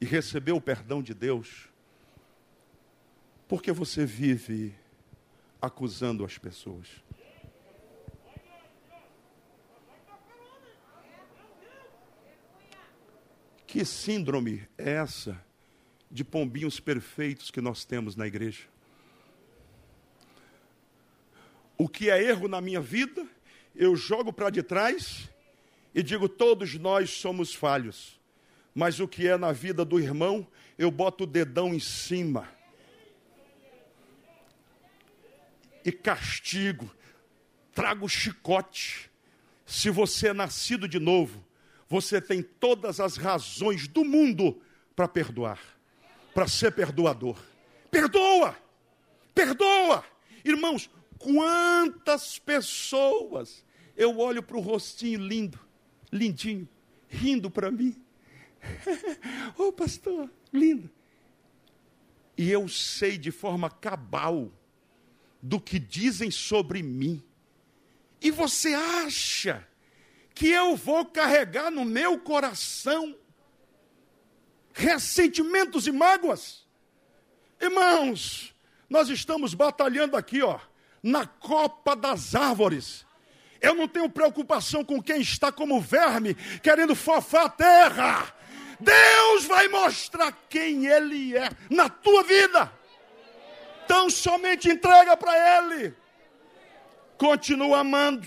[0.00, 1.68] e recebeu o perdão de Deus,
[3.48, 4.72] por que você vive
[5.60, 6.86] acusando as pessoas?
[13.66, 15.44] Que síndrome é essa
[16.08, 18.68] de pombinhos perfeitos que nós temos na igreja?
[21.76, 23.26] O que é erro na minha vida,
[23.74, 25.28] eu jogo para de trás
[25.94, 28.20] e digo: todos nós somos falhos,
[28.74, 30.46] mas o que é na vida do irmão,
[30.76, 32.48] eu boto o dedão em cima
[35.84, 36.90] e castigo,
[37.72, 39.10] trago chicote.
[39.66, 41.44] Se você é nascido de novo,
[41.88, 44.60] você tem todas as razões do mundo
[44.96, 45.60] para perdoar,
[46.34, 47.38] para ser perdoador.
[47.90, 48.56] Perdoa!
[49.34, 50.04] Perdoa!
[50.44, 53.64] Irmãos, quantas pessoas
[53.96, 55.63] eu olho para o rostinho lindo
[56.14, 56.68] lindinho,
[57.08, 58.00] rindo para mim.
[59.58, 60.88] Ô oh, pastor, lindo.
[62.36, 64.50] E eu sei de forma cabal
[65.42, 67.22] do que dizem sobre mim.
[68.20, 69.66] E você acha
[70.34, 73.16] que eu vou carregar no meu coração
[74.72, 76.66] ressentimentos e mágoas?
[77.60, 78.54] Irmãos,
[78.88, 80.58] nós estamos batalhando aqui, ó,
[81.02, 83.04] na copa das árvores.
[83.64, 88.34] Eu não tenho preocupação com quem está como verme, querendo fofar a terra.
[88.78, 92.70] Deus vai mostrar quem Ele é na tua vida.
[93.86, 95.94] Então somente entrega para Ele.
[97.16, 98.26] Continua amando,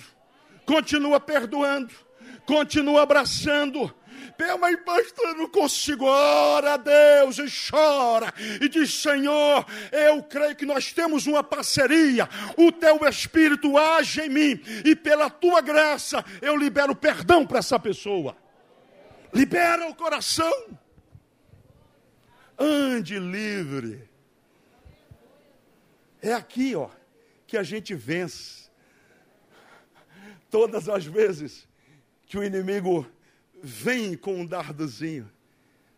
[0.65, 1.93] continua perdoando,
[2.47, 3.93] continua abraçando,
[4.59, 6.05] mas pastor, eu não consigo.
[6.05, 8.33] Ora a Deus e chora.
[8.61, 12.29] E diz: Senhor, eu creio que nós temos uma parceria.
[12.55, 14.61] O teu Espírito age em mim.
[14.85, 18.37] E pela tua graça eu libero perdão para essa pessoa.
[19.33, 20.53] Libera o coração.
[22.57, 24.07] Ande livre.
[26.21, 26.89] É aqui, ó,
[27.45, 28.67] que a gente vence.
[30.49, 31.67] Todas as vezes
[32.25, 33.07] que o inimigo
[33.61, 35.29] vem com um dardozinho.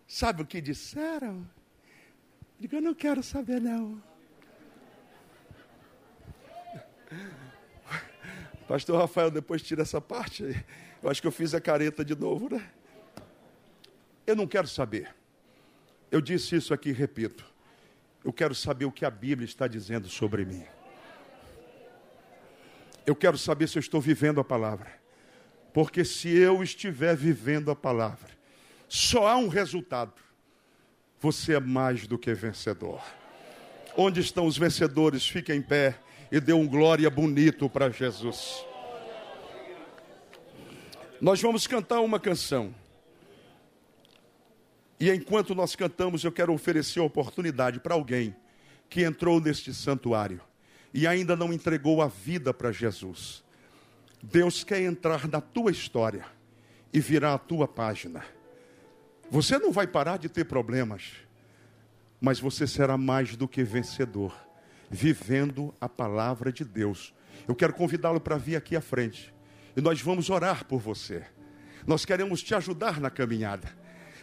[0.07, 1.48] Sabe o que disseram?
[2.60, 4.02] Digo, eu não quero saber não.
[8.68, 10.44] Pastor Rafael, depois tira essa parte.
[11.02, 12.69] Eu acho que eu fiz a careta de novo, né?
[14.27, 15.15] Eu não quero saber.
[16.11, 17.45] Eu disse isso aqui, repito.
[18.23, 20.65] Eu quero saber o que a Bíblia está dizendo sobre mim.
[23.06, 24.99] Eu quero saber se eu estou vivendo a palavra.
[25.74, 28.30] Porque se eu estiver vivendo a palavra,
[28.88, 30.14] só há um resultado.
[31.20, 33.02] Você é mais do que vencedor.
[33.96, 35.28] Onde estão os vencedores?
[35.28, 36.00] Fiquem em pé
[36.32, 38.66] e dê um glória bonito para Jesus.
[41.20, 42.74] Nós vamos cantar uma canção.
[45.00, 48.36] E enquanto nós cantamos, eu quero oferecer a oportunidade para alguém
[48.90, 50.41] que entrou neste santuário
[50.94, 53.44] e ainda não entregou a vida para Jesus.
[54.22, 56.26] Deus quer entrar na tua história
[56.91, 58.24] e virar a tua página.
[59.32, 61.14] Você não vai parar de ter problemas,
[62.20, 64.36] mas você será mais do que vencedor,
[64.90, 67.14] vivendo a palavra de Deus.
[67.48, 69.34] Eu quero convidá-lo para vir aqui à frente
[69.76, 71.26] e nós vamos orar por você.
[71.88, 73.72] Nós queremos te ajudar na caminhada.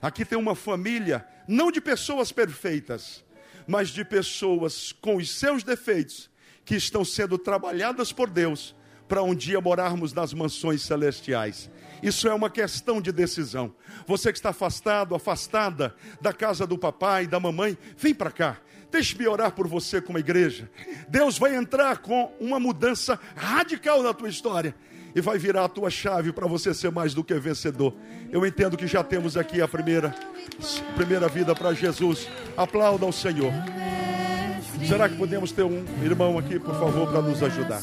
[0.02, 3.24] Aqui tem uma família, não de pessoas perfeitas,
[3.66, 6.31] mas de pessoas com os seus defeitos,
[6.64, 8.74] que estão sendo trabalhadas por Deus
[9.09, 11.70] para um dia morarmos nas mansões celestiais.
[12.03, 13.74] Isso é uma questão de decisão.
[14.07, 18.59] Você que está afastado, afastada da casa do papai, da mamãe, vem para cá.
[18.91, 20.70] Deixe-me orar por você como igreja.
[21.09, 24.74] Deus vai entrar com uma mudança radical na tua história
[25.15, 27.95] e vai virar a tua chave para você ser mais do que vencedor.
[28.31, 30.15] Eu entendo que já temos aqui a primeira
[30.95, 32.28] primeira vida para Jesus.
[32.57, 33.53] Aplauda ao Senhor.
[34.87, 37.83] Será que podemos ter um irmão aqui, por favor, para nos ajudar?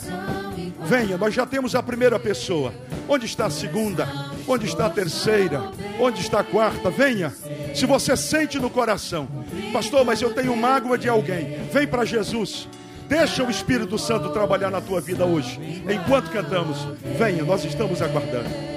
[0.85, 2.73] Venha, nós já temos a primeira pessoa.
[3.07, 4.07] Onde está a segunda?
[4.47, 5.71] Onde está a terceira?
[5.99, 6.89] Onde está a quarta?
[6.89, 7.33] Venha.
[7.73, 9.27] Se você sente no coração,
[9.71, 12.67] pastor, mas eu tenho mágoa de alguém, vem para Jesus.
[13.07, 15.59] Deixa o Espírito Santo trabalhar na tua vida hoje.
[15.89, 16.77] Enquanto cantamos,
[17.17, 18.72] venha, nós estamos aguardando.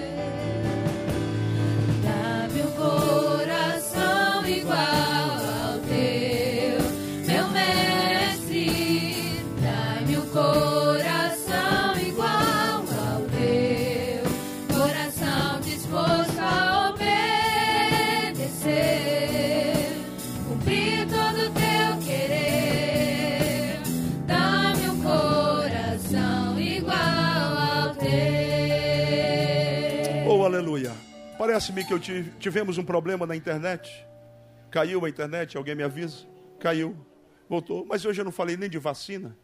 [31.57, 34.07] Parece-me que eu tive, tivemos um problema na internet.
[34.71, 36.27] Caiu a internet, alguém me avisa?
[36.61, 36.95] Caiu.
[37.49, 37.87] Voltou.
[37.87, 39.35] Mas hoje eu não falei nem de vacina.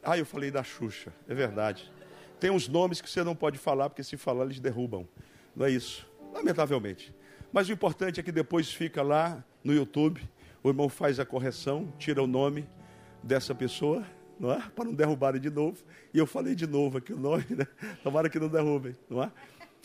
[0.00, 1.12] Ah, eu falei da Xuxa.
[1.28, 1.90] É verdade.
[2.38, 5.08] Tem uns nomes que você não pode falar, porque se falar eles derrubam.
[5.56, 6.08] Não é isso.
[6.32, 7.12] Lamentavelmente.
[7.52, 10.22] Mas o importante é que depois fica lá no YouTube.
[10.62, 12.64] O irmão faz a correção, tira o nome
[13.24, 14.06] dessa pessoa,
[14.38, 14.62] não é?
[14.74, 15.78] Para não derrubarem de novo.
[16.12, 17.66] E eu falei de novo aqui o nome, né?
[18.02, 19.30] Tomara que não derrubem, não é?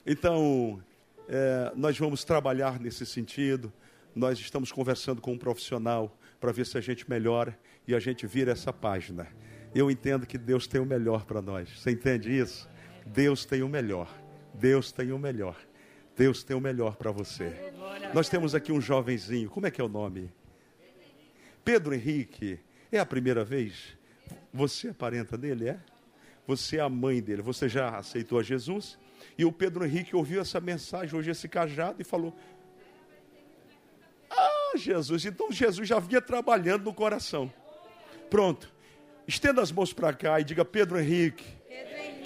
[0.06, 0.82] Então,
[1.28, 3.72] é, nós vamos trabalhar nesse sentido.
[4.16, 7.58] Nós estamos conversando com um profissional para ver se a gente melhora
[7.88, 9.28] e a gente vira essa página.
[9.74, 11.70] Eu entendo que Deus tem o melhor para nós.
[11.80, 12.70] Você entende isso?
[13.06, 14.08] Deus tem o melhor.
[14.54, 15.58] Deus tem o melhor.
[16.16, 17.74] Deus tem o melhor para você.
[18.14, 19.50] Nós temos aqui um jovenzinho.
[19.50, 20.32] Como é que é o nome?
[21.66, 22.60] Pedro Henrique.
[22.92, 23.98] É a primeira vez?
[24.54, 25.80] Você é parenta dele, é?
[26.46, 27.42] Você é a mãe dele.
[27.42, 28.98] Você já aceitou a Jesus?
[29.38, 32.36] E o Pedro Henrique ouviu essa mensagem, hoje esse cajado, e falou:
[34.30, 37.52] Ah, Jesus, então Jesus já vinha trabalhando no coração.
[38.30, 38.72] Pronto.
[39.28, 41.46] Estenda as mãos para cá e diga: Pedro Henrique,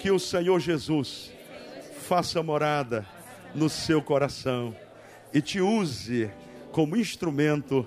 [0.00, 1.32] que o Senhor Jesus
[2.08, 3.06] faça morada
[3.54, 4.76] no seu coração
[5.32, 6.30] e te use
[6.72, 7.86] como instrumento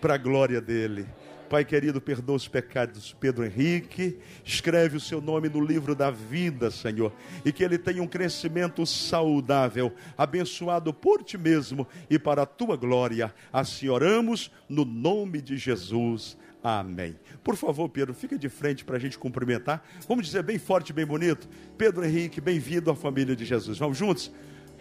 [0.00, 1.06] para a glória dele.
[1.48, 6.70] Pai querido, perdoa os pecados Pedro Henrique, escreve o seu nome no livro da vida,
[6.70, 7.10] Senhor,
[7.42, 12.76] e que ele tenha um crescimento saudável, abençoado por ti mesmo e para a tua
[12.76, 13.34] glória.
[13.50, 16.36] Assim oramos no nome de Jesus.
[16.62, 17.16] Amém.
[17.42, 19.82] Por favor, Pedro, fica de frente para a gente cumprimentar.
[20.06, 21.48] Vamos dizer bem forte, bem bonito.
[21.78, 23.78] Pedro Henrique, bem-vindo à família de Jesus.
[23.78, 24.30] Vamos juntos?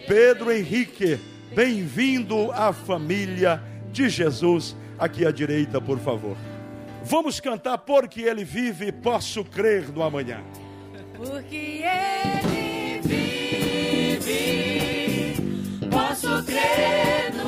[0.06, 1.18] Pedro Henrique,
[1.56, 4.76] bem-vindo à família de Jesus.
[4.99, 6.35] Aqui à direita, por favor.
[7.10, 10.44] Vamos cantar porque ele vive, posso crer no amanhã.
[11.16, 13.00] Porque ele
[14.20, 15.36] vive,
[15.90, 17.47] posso crer no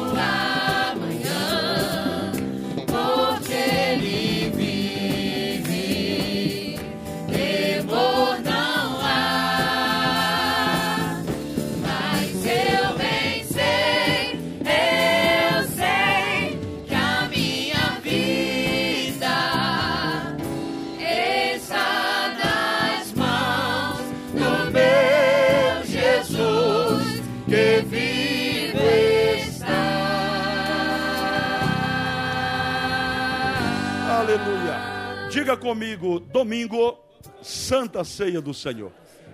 [35.50, 37.04] Diga comigo, domingo,
[37.42, 38.92] Santa Ceia do Senhor.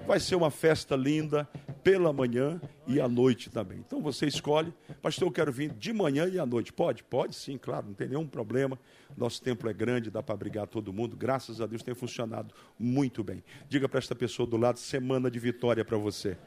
[0.07, 1.43] Vai ser uma festa linda
[1.83, 3.79] pela manhã e à noite também.
[3.79, 6.71] Então você escolhe, pastor, eu quero vir de manhã e à noite.
[6.71, 7.03] Pode?
[7.03, 8.79] Pode sim, claro, não tem nenhum problema.
[9.17, 11.17] Nosso templo é grande, dá para abrigar todo mundo.
[11.17, 13.43] Graças a Deus tem funcionado muito bem.
[13.67, 16.37] Diga para esta pessoa do lado, semana de vitória para você.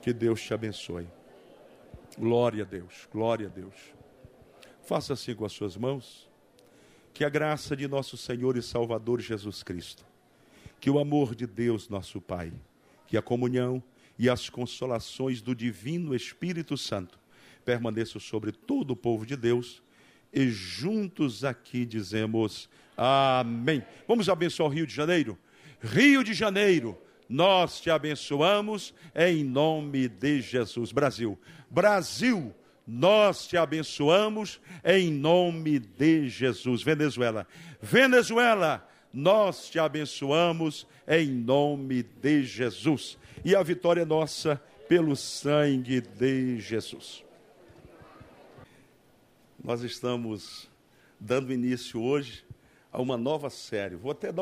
[0.00, 1.06] Que Deus te abençoe.
[2.18, 3.74] Glória a Deus, glória a Deus.
[4.80, 6.27] Faça assim com as suas mãos.
[7.18, 10.06] Que a graça de nosso Senhor e Salvador Jesus Cristo,
[10.78, 12.52] que o amor de Deus, nosso Pai,
[13.08, 13.82] que a comunhão
[14.16, 17.18] e as consolações do Divino Espírito Santo
[17.64, 19.82] permaneçam sobre todo o povo de Deus
[20.32, 23.82] e juntos aqui dizemos amém.
[24.06, 25.36] Vamos abençoar o Rio de Janeiro?
[25.82, 26.96] Rio de Janeiro,
[27.28, 30.92] nós te abençoamos em nome de Jesus.
[30.92, 31.36] Brasil,
[31.68, 32.54] Brasil,
[32.88, 36.82] nós te abençoamos em nome de Jesus.
[36.82, 37.46] Venezuela,
[37.82, 43.18] Venezuela, nós te abençoamos em nome de Jesus.
[43.44, 44.56] E a vitória é nossa
[44.88, 47.22] pelo sangue de Jesus.
[49.62, 50.70] Nós estamos
[51.20, 52.42] dando início hoje
[52.90, 53.96] a uma nova série.
[53.96, 54.36] Vou até dar